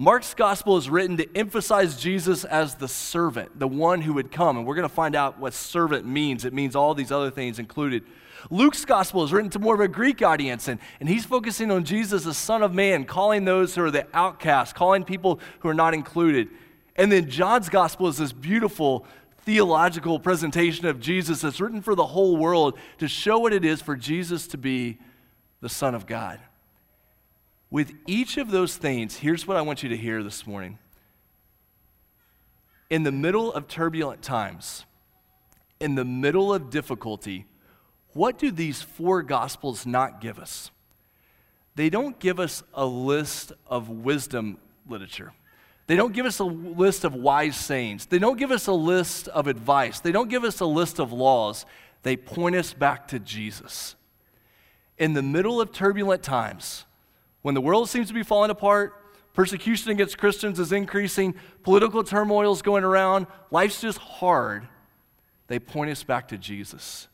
Mark's 0.00 0.32
gospel 0.32 0.78
is 0.78 0.88
written 0.88 1.18
to 1.18 1.28
emphasize 1.36 2.00
Jesus 2.00 2.46
as 2.46 2.76
the 2.76 2.88
servant, 2.88 3.58
the 3.58 3.68
one 3.68 4.00
who 4.00 4.14
would 4.14 4.32
come. 4.32 4.56
And 4.56 4.66
we're 4.66 4.74
going 4.74 4.88
to 4.88 4.94
find 4.94 5.14
out 5.14 5.38
what 5.38 5.52
servant 5.52 6.06
means. 6.06 6.46
It 6.46 6.54
means 6.54 6.74
all 6.74 6.94
these 6.94 7.12
other 7.12 7.30
things 7.30 7.58
included. 7.58 8.04
Luke's 8.48 8.86
gospel 8.86 9.24
is 9.24 9.30
written 9.30 9.50
to 9.50 9.58
more 9.58 9.74
of 9.74 9.80
a 9.80 9.88
Greek 9.88 10.22
audience, 10.22 10.68
and, 10.68 10.80
and 11.00 11.08
he's 11.10 11.26
focusing 11.26 11.70
on 11.70 11.84
Jesus, 11.84 12.24
the 12.24 12.32
Son 12.32 12.62
of 12.62 12.72
Man, 12.72 13.04
calling 13.04 13.44
those 13.44 13.74
who 13.74 13.84
are 13.84 13.90
the 13.90 14.06
outcasts, 14.14 14.72
calling 14.72 15.04
people 15.04 15.38
who 15.58 15.68
are 15.68 15.74
not 15.74 15.92
included. 15.92 16.48
And 16.96 17.12
then 17.12 17.28
John's 17.28 17.68
gospel 17.68 18.08
is 18.08 18.16
this 18.16 18.32
beautiful 18.32 19.04
theological 19.42 20.18
presentation 20.18 20.86
of 20.86 20.98
Jesus 20.98 21.42
that's 21.42 21.60
written 21.60 21.82
for 21.82 21.94
the 21.94 22.06
whole 22.06 22.38
world 22.38 22.78
to 23.00 23.06
show 23.06 23.38
what 23.38 23.52
it 23.52 23.66
is 23.66 23.82
for 23.82 23.96
Jesus 23.96 24.46
to 24.46 24.56
be 24.56 24.98
the 25.60 25.68
Son 25.68 25.94
of 25.94 26.06
God. 26.06 26.40
With 27.70 27.92
each 28.06 28.36
of 28.36 28.50
those 28.50 28.76
things, 28.76 29.16
here's 29.16 29.46
what 29.46 29.56
I 29.56 29.62
want 29.62 29.82
you 29.82 29.88
to 29.90 29.96
hear 29.96 30.22
this 30.22 30.46
morning. 30.46 30.78
In 32.88 33.04
the 33.04 33.12
middle 33.12 33.52
of 33.52 33.68
turbulent 33.68 34.22
times, 34.22 34.84
in 35.78 35.94
the 35.94 36.04
middle 36.04 36.52
of 36.52 36.70
difficulty, 36.70 37.46
what 38.12 38.38
do 38.38 38.50
these 38.50 38.82
four 38.82 39.22
gospels 39.22 39.86
not 39.86 40.20
give 40.20 40.38
us? 40.38 40.72
They 41.76 41.88
don't 41.88 42.18
give 42.18 42.40
us 42.40 42.64
a 42.74 42.84
list 42.84 43.52
of 43.66 43.88
wisdom 43.88 44.58
literature. 44.88 45.32
They 45.86 45.96
don't 45.96 46.12
give 46.12 46.26
us 46.26 46.40
a 46.40 46.44
list 46.44 47.04
of 47.04 47.14
wise 47.14 47.56
sayings. 47.56 48.06
They 48.06 48.18
don't 48.18 48.38
give 48.38 48.50
us 48.50 48.66
a 48.66 48.72
list 48.72 49.28
of 49.28 49.46
advice. 49.46 50.00
They 50.00 50.12
don't 50.12 50.28
give 50.28 50.44
us 50.44 50.60
a 50.60 50.66
list 50.66 50.98
of 50.98 51.12
laws. 51.12 51.66
They 52.02 52.16
point 52.16 52.56
us 52.56 52.72
back 52.72 53.08
to 53.08 53.18
Jesus. 53.18 53.94
In 54.98 55.14
the 55.14 55.22
middle 55.22 55.60
of 55.60 55.72
turbulent 55.72 56.22
times, 56.22 56.84
when 57.42 57.54
the 57.54 57.60
world 57.60 57.88
seems 57.88 58.08
to 58.08 58.14
be 58.14 58.22
falling 58.22 58.50
apart, 58.50 58.94
persecution 59.32 59.90
against 59.90 60.18
Christians 60.18 60.58
is 60.58 60.72
increasing, 60.72 61.34
political 61.62 62.04
turmoil 62.04 62.52
is 62.52 62.62
going 62.62 62.84
around, 62.84 63.26
life's 63.50 63.80
just 63.80 63.98
hard, 63.98 64.68
they 65.46 65.58
point 65.58 65.90
us 65.90 66.02
back 66.02 66.28
to 66.28 66.38
Jesus. 66.38 67.08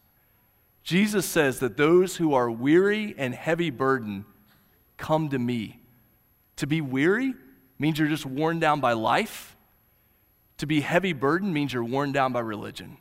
Jesus 0.82 1.26
says 1.26 1.58
that 1.60 1.76
those 1.76 2.16
who 2.16 2.34
are 2.34 2.50
weary 2.50 3.14
and 3.18 3.34
heavy 3.34 3.70
burdened 3.70 4.24
come 4.96 5.28
to 5.30 5.38
me. 5.38 5.80
To 6.56 6.66
be 6.66 6.80
weary 6.80 7.34
means 7.78 7.98
you're 7.98 8.08
just 8.08 8.26
worn 8.26 8.60
down 8.60 8.80
by 8.80 8.92
life. 8.92 9.56
To 10.58 10.66
be 10.66 10.80
heavy 10.80 11.12
burdened 11.12 11.52
means 11.52 11.72
you're 11.72 11.84
worn 11.84 12.12
down 12.12 12.32
by 12.32 12.40
religion. 12.40 12.98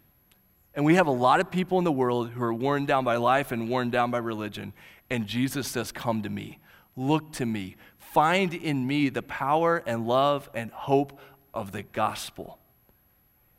And 0.74 0.84
we 0.84 0.96
have 0.96 1.08
a 1.08 1.12
lot 1.12 1.40
of 1.40 1.52
people 1.52 1.78
in 1.78 1.84
the 1.84 1.92
world 1.92 2.30
who 2.32 2.44
are 2.44 2.54
worn 2.54 2.86
down 2.86 3.06
by 3.06 3.16
life 3.16 3.52
and 3.52 3.70
worn 3.70 3.90
down 3.90 4.12
by 4.12 4.18
religion. 4.18 4.74
And 5.10 5.26
Jesus 5.26 5.68
says, 5.68 5.92
Come 5.92 6.24
to 6.24 6.30
me. 6.30 6.60
Look 6.96 7.34
to 7.34 7.46
me. 7.46 7.76
Find 7.98 8.54
in 8.54 8.88
me 8.88 9.10
the 9.10 9.22
power 9.22 9.84
and 9.86 10.08
love 10.08 10.50
and 10.54 10.72
hope 10.72 11.20
of 11.54 11.72
the 11.72 11.84
gospel. 11.84 12.60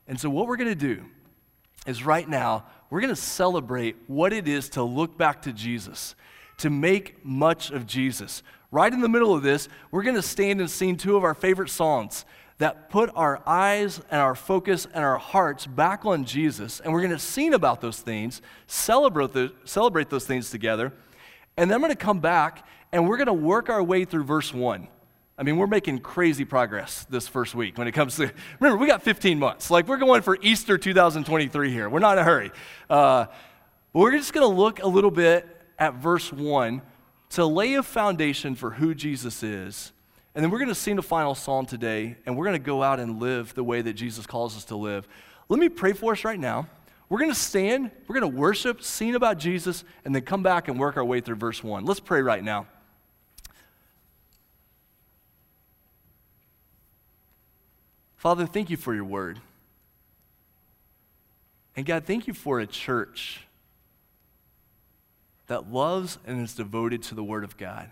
And 0.07 0.19
so, 0.19 0.31
what 0.31 0.47
we're 0.47 0.57
going 0.57 0.71
to 0.71 0.75
do 0.75 1.05
is 1.87 2.05
right 2.05 2.29
now, 2.29 2.65
we're 2.91 3.01
going 3.01 3.15
to 3.15 3.21
celebrate 3.21 3.97
what 4.07 4.33
it 4.33 4.49
is 4.49 4.71
to 4.71 4.83
look 4.83 5.19
back 5.19 5.43
to 5.43 5.53
Jesus, 5.53 6.15
to 6.59 6.71
make 6.71 7.25
much 7.25 7.71
of 7.71 7.87
Jesus. 7.87 8.43
Right 8.71 8.93
in 8.93 9.01
the 9.01 9.09
middle 9.09 9.35
of 9.35 9.43
this, 9.43 9.69
we're 9.91 10.03
going 10.03 10.17
to 10.17 10.23
stand 10.23 10.61
and 10.61 10.71
sing 10.71 10.97
two 10.97 11.17
of 11.17 11.25
our 11.25 11.35
favorite 11.35 11.71
songs 11.71 12.25
that 12.59 12.89
put 12.89 13.11
our 13.15 13.43
eyes 13.47 14.01
and 14.11 14.21
our 14.21 14.35
focus 14.35 14.87
and 14.95 15.05
our 15.05 15.19
hearts 15.19 15.67
back 15.67 16.07
on 16.07 16.25
Jesus. 16.25 16.81
And 16.81 16.93
we're 16.93 17.01
going 17.01 17.11
to 17.13 17.19
sing 17.19 17.53
about 17.55 17.81
those 17.81 18.01
things, 18.01 18.41
celebrate, 18.67 19.33
the, 19.33 19.53
celebrate 19.65 20.09
those 20.09 20.25
things 20.25 20.51
together. 20.51 20.93
And 21.57 21.71
then 21.71 21.77
I'm 21.77 21.81
going 21.81 21.93
to 21.93 21.97
come 21.97 22.21
back 22.21 22.67
and 22.93 23.09
we're 23.09 23.17
going 23.17 23.27
to 23.27 23.33
work 23.33 23.69
our 23.69 23.83
way 23.83 24.05
through 24.05 24.25
verse 24.25 24.53
1. 24.53 24.89
I 25.39 25.43
mean, 25.43 25.59
we're 25.59 25.67
making 25.67 25.99
crazy 25.99 26.45
progress 26.47 27.07
this 27.11 27.29
first 27.29 27.55
week 27.55 27.77
when 27.77 27.87
it 27.87 27.93
comes 27.93 28.17
to. 28.17 28.33
Remember, 28.61 28.81
we 28.81 28.87
got 28.87 29.03
15 29.03 29.39
months. 29.39 29.71
Like, 29.71 29.87
we're 29.87 29.99
going 29.99 30.23
for 30.23 30.39
Easter 30.41 30.79
2023 30.79 31.71
here. 31.71 31.91
We're 31.91 31.99
not 31.99 32.13
in 32.13 32.19
a 32.21 32.25
hurry. 32.25 32.51
Uh, 32.89 33.27
but 33.93 34.01
we're 34.01 34.13
just 34.13 34.33
going 34.33 34.49
to 34.49 34.55
look 34.55 34.83
a 34.83 34.87
little 34.87 35.11
bit 35.11 35.47
at 35.79 35.95
verse 35.95 36.33
1 36.33 36.81
to 37.31 37.45
lay 37.45 37.75
a 37.75 37.83
foundation 37.83 38.55
for 38.55 38.71
who 38.71 38.95
Jesus 38.95 39.43
is. 39.43 39.93
And 40.35 40.43
then 40.43 40.51
we're 40.51 40.59
going 40.59 40.69
to 40.69 40.75
sing 40.75 40.97
the 40.97 41.03
final 41.03 41.35
psalm 41.35 41.67
today, 41.67 42.17
and 42.25 42.37
we're 42.37 42.45
going 42.45 42.61
to 42.61 42.67
go 42.67 42.83
out 42.83 43.01
and 43.01 43.21
live 43.21 43.55
the 43.55 43.65
way 43.65 43.83
that 43.83 43.95
Jesus 43.95 44.27
calls 44.27 44.57
us 44.57 44.65
to 44.67 44.77
live. 44.77 45.09
Let 45.49 45.59
me 45.61 45.69
pray 45.69 45.93
for 45.93 46.13
us 46.13 46.25
right 46.25 46.39
now. 46.39 46.69
We're 47.09 47.19
going 47.19 47.31
to 47.31 47.39
stand, 47.39 47.91
we're 48.07 48.19
going 48.19 48.33
to 48.33 48.39
worship, 48.39 48.83
sing 48.83 49.15
about 49.15 49.39
Jesus, 49.39 49.85
and 50.05 50.15
then 50.15 50.23
come 50.23 50.43
back 50.43 50.69
and 50.69 50.79
work 50.79 50.97
our 50.97 51.05
way 51.05 51.21
through 51.21 51.37
verse 51.37 51.63
1. 51.63 51.85
Let's 51.85 52.01
pray 52.01 52.21
right 52.21 52.43
now. 52.43 52.67
Father, 58.17 58.47
thank 58.47 58.71
you 58.71 58.77
for 58.77 58.95
your 58.95 59.05
word. 59.05 59.41
And 61.77 61.85
God, 61.85 62.05
thank 62.05 62.27
you 62.27 62.33
for 62.33 62.59
a 62.59 62.67
church 62.67 63.43
that 65.47 65.71
loves 65.71 66.19
and 66.27 66.43
is 66.43 66.55
devoted 66.55 67.03
to 67.05 67.15
the 67.15 67.23
word 67.23 67.45
of 67.45 67.57
God, 67.57 67.91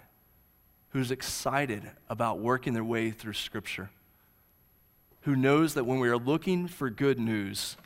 who's 0.90 1.10
excited 1.10 1.82
about 2.08 2.38
working 2.40 2.72
their 2.72 2.84
way 2.84 3.10
through 3.10 3.34
Scripture, 3.34 3.90
who 5.22 5.36
knows 5.36 5.74
that 5.74 5.84
when 5.84 6.00
we 6.00 6.08
are 6.08 6.16
looking 6.16 6.66
for 6.66 6.90
good 6.90 7.18
news, 7.18 7.76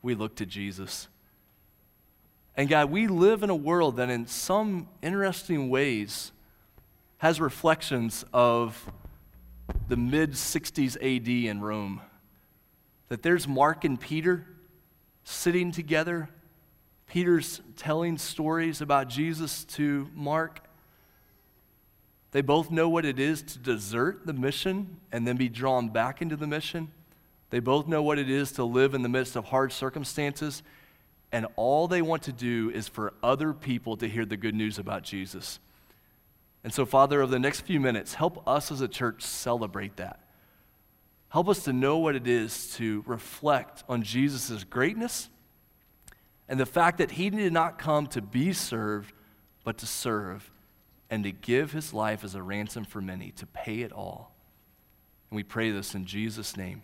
we 0.00 0.14
look 0.14 0.34
to 0.36 0.46
Jesus. 0.46 1.08
And 2.56 2.68
God, 2.68 2.90
we 2.90 3.06
live 3.06 3.42
in 3.42 3.50
a 3.50 3.56
world 3.56 3.96
that 3.96 4.10
in 4.10 4.26
some 4.26 4.88
interesting 5.02 5.70
ways 5.70 6.32
has 7.18 7.40
reflections 7.40 8.24
of 8.32 8.90
the 9.88 9.96
mid 9.96 10.32
60s 10.32 10.96
AD 10.96 11.28
in 11.28 11.60
Rome. 11.60 12.00
That 13.08 13.22
there's 13.22 13.46
Mark 13.46 13.84
and 13.84 14.00
Peter 14.00 14.46
sitting 15.24 15.72
together. 15.72 16.28
Peter's 17.06 17.60
telling 17.76 18.16
stories 18.18 18.80
about 18.80 19.08
Jesus 19.08 19.64
to 19.64 20.08
Mark. 20.14 20.60
They 22.30 22.40
both 22.40 22.70
know 22.70 22.88
what 22.88 23.04
it 23.04 23.18
is 23.18 23.42
to 23.42 23.58
desert 23.58 24.26
the 24.26 24.32
mission 24.32 24.96
and 25.12 25.26
then 25.26 25.36
be 25.36 25.50
drawn 25.50 25.90
back 25.90 26.22
into 26.22 26.36
the 26.36 26.46
mission. 26.46 26.90
They 27.50 27.60
both 27.60 27.86
know 27.86 28.02
what 28.02 28.18
it 28.18 28.30
is 28.30 28.52
to 28.52 28.64
live 28.64 28.94
in 28.94 29.02
the 29.02 29.10
midst 29.10 29.36
of 29.36 29.44
hard 29.44 29.72
circumstances. 29.72 30.62
And 31.30 31.46
all 31.56 31.86
they 31.86 32.00
want 32.00 32.22
to 32.24 32.32
do 32.32 32.70
is 32.70 32.88
for 32.88 33.12
other 33.22 33.52
people 33.52 33.98
to 33.98 34.08
hear 34.08 34.24
the 34.24 34.38
good 34.38 34.54
news 34.54 34.78
about 34.78 35.02
Jesus. 35.02 35.58
And 36.64 36.72
so, 36.72 36.86
Father, 36.86 37.22
over 37.22 37.30
the 37.30 37.38
next 37.38 37.62
few 37.62 37.80
minutes, 37.80 38.14
help 38.14 38.46
us 38.46 38.70
as 38.70 38.80
a 38.80 38.88
church 38.88 39.22
celebrate 39.22 39.96
that. 39.96 40.20
Help 41.28 41.48
us 41.48 41.64
to 41.64 41.72
know 41.72 41.98
what 41.98 42.14
it 42.14 42.28
is 42.28 42.74
to 42.74 43.02
reflect 43.06 43.82
on 43.88 44.02
Jesus' 44.02 44.64
greatness 44.64 45.28
and 46.48 46.60
the 46.60 46.66
fact 46.66 46.98
that 46.98 47.12
he 47.12 47.30
did 47.30 47.52
not 47.52 47.78
come 47.78 48.06
to 48.08 48.20
be 48.20 48.52
served, 48.52 49.12
but 49.64 49.78
to 49.78 49.86
serve 49.86 50.50
and 51.08 51.24
to 51.24 51.32
give 51.32 51.72
his 51.72 51.92
life 51.92 52.24
as 52.24 52.34
a 52.34 52.42
ransom 52.42 52.84
for 52.84 53.00
many, 53.00 53.30
to 53.32 53.46
pay 53.46 53.80
it 53.80 53.92
all. 53.92 54.34
And 55.30 55.36
we 55.36 55.42
pray 55.42 55.70
this 55.70 55.94
in 55.94 56.04
Jesus' 56.04 56.56
name. 56.56 56.82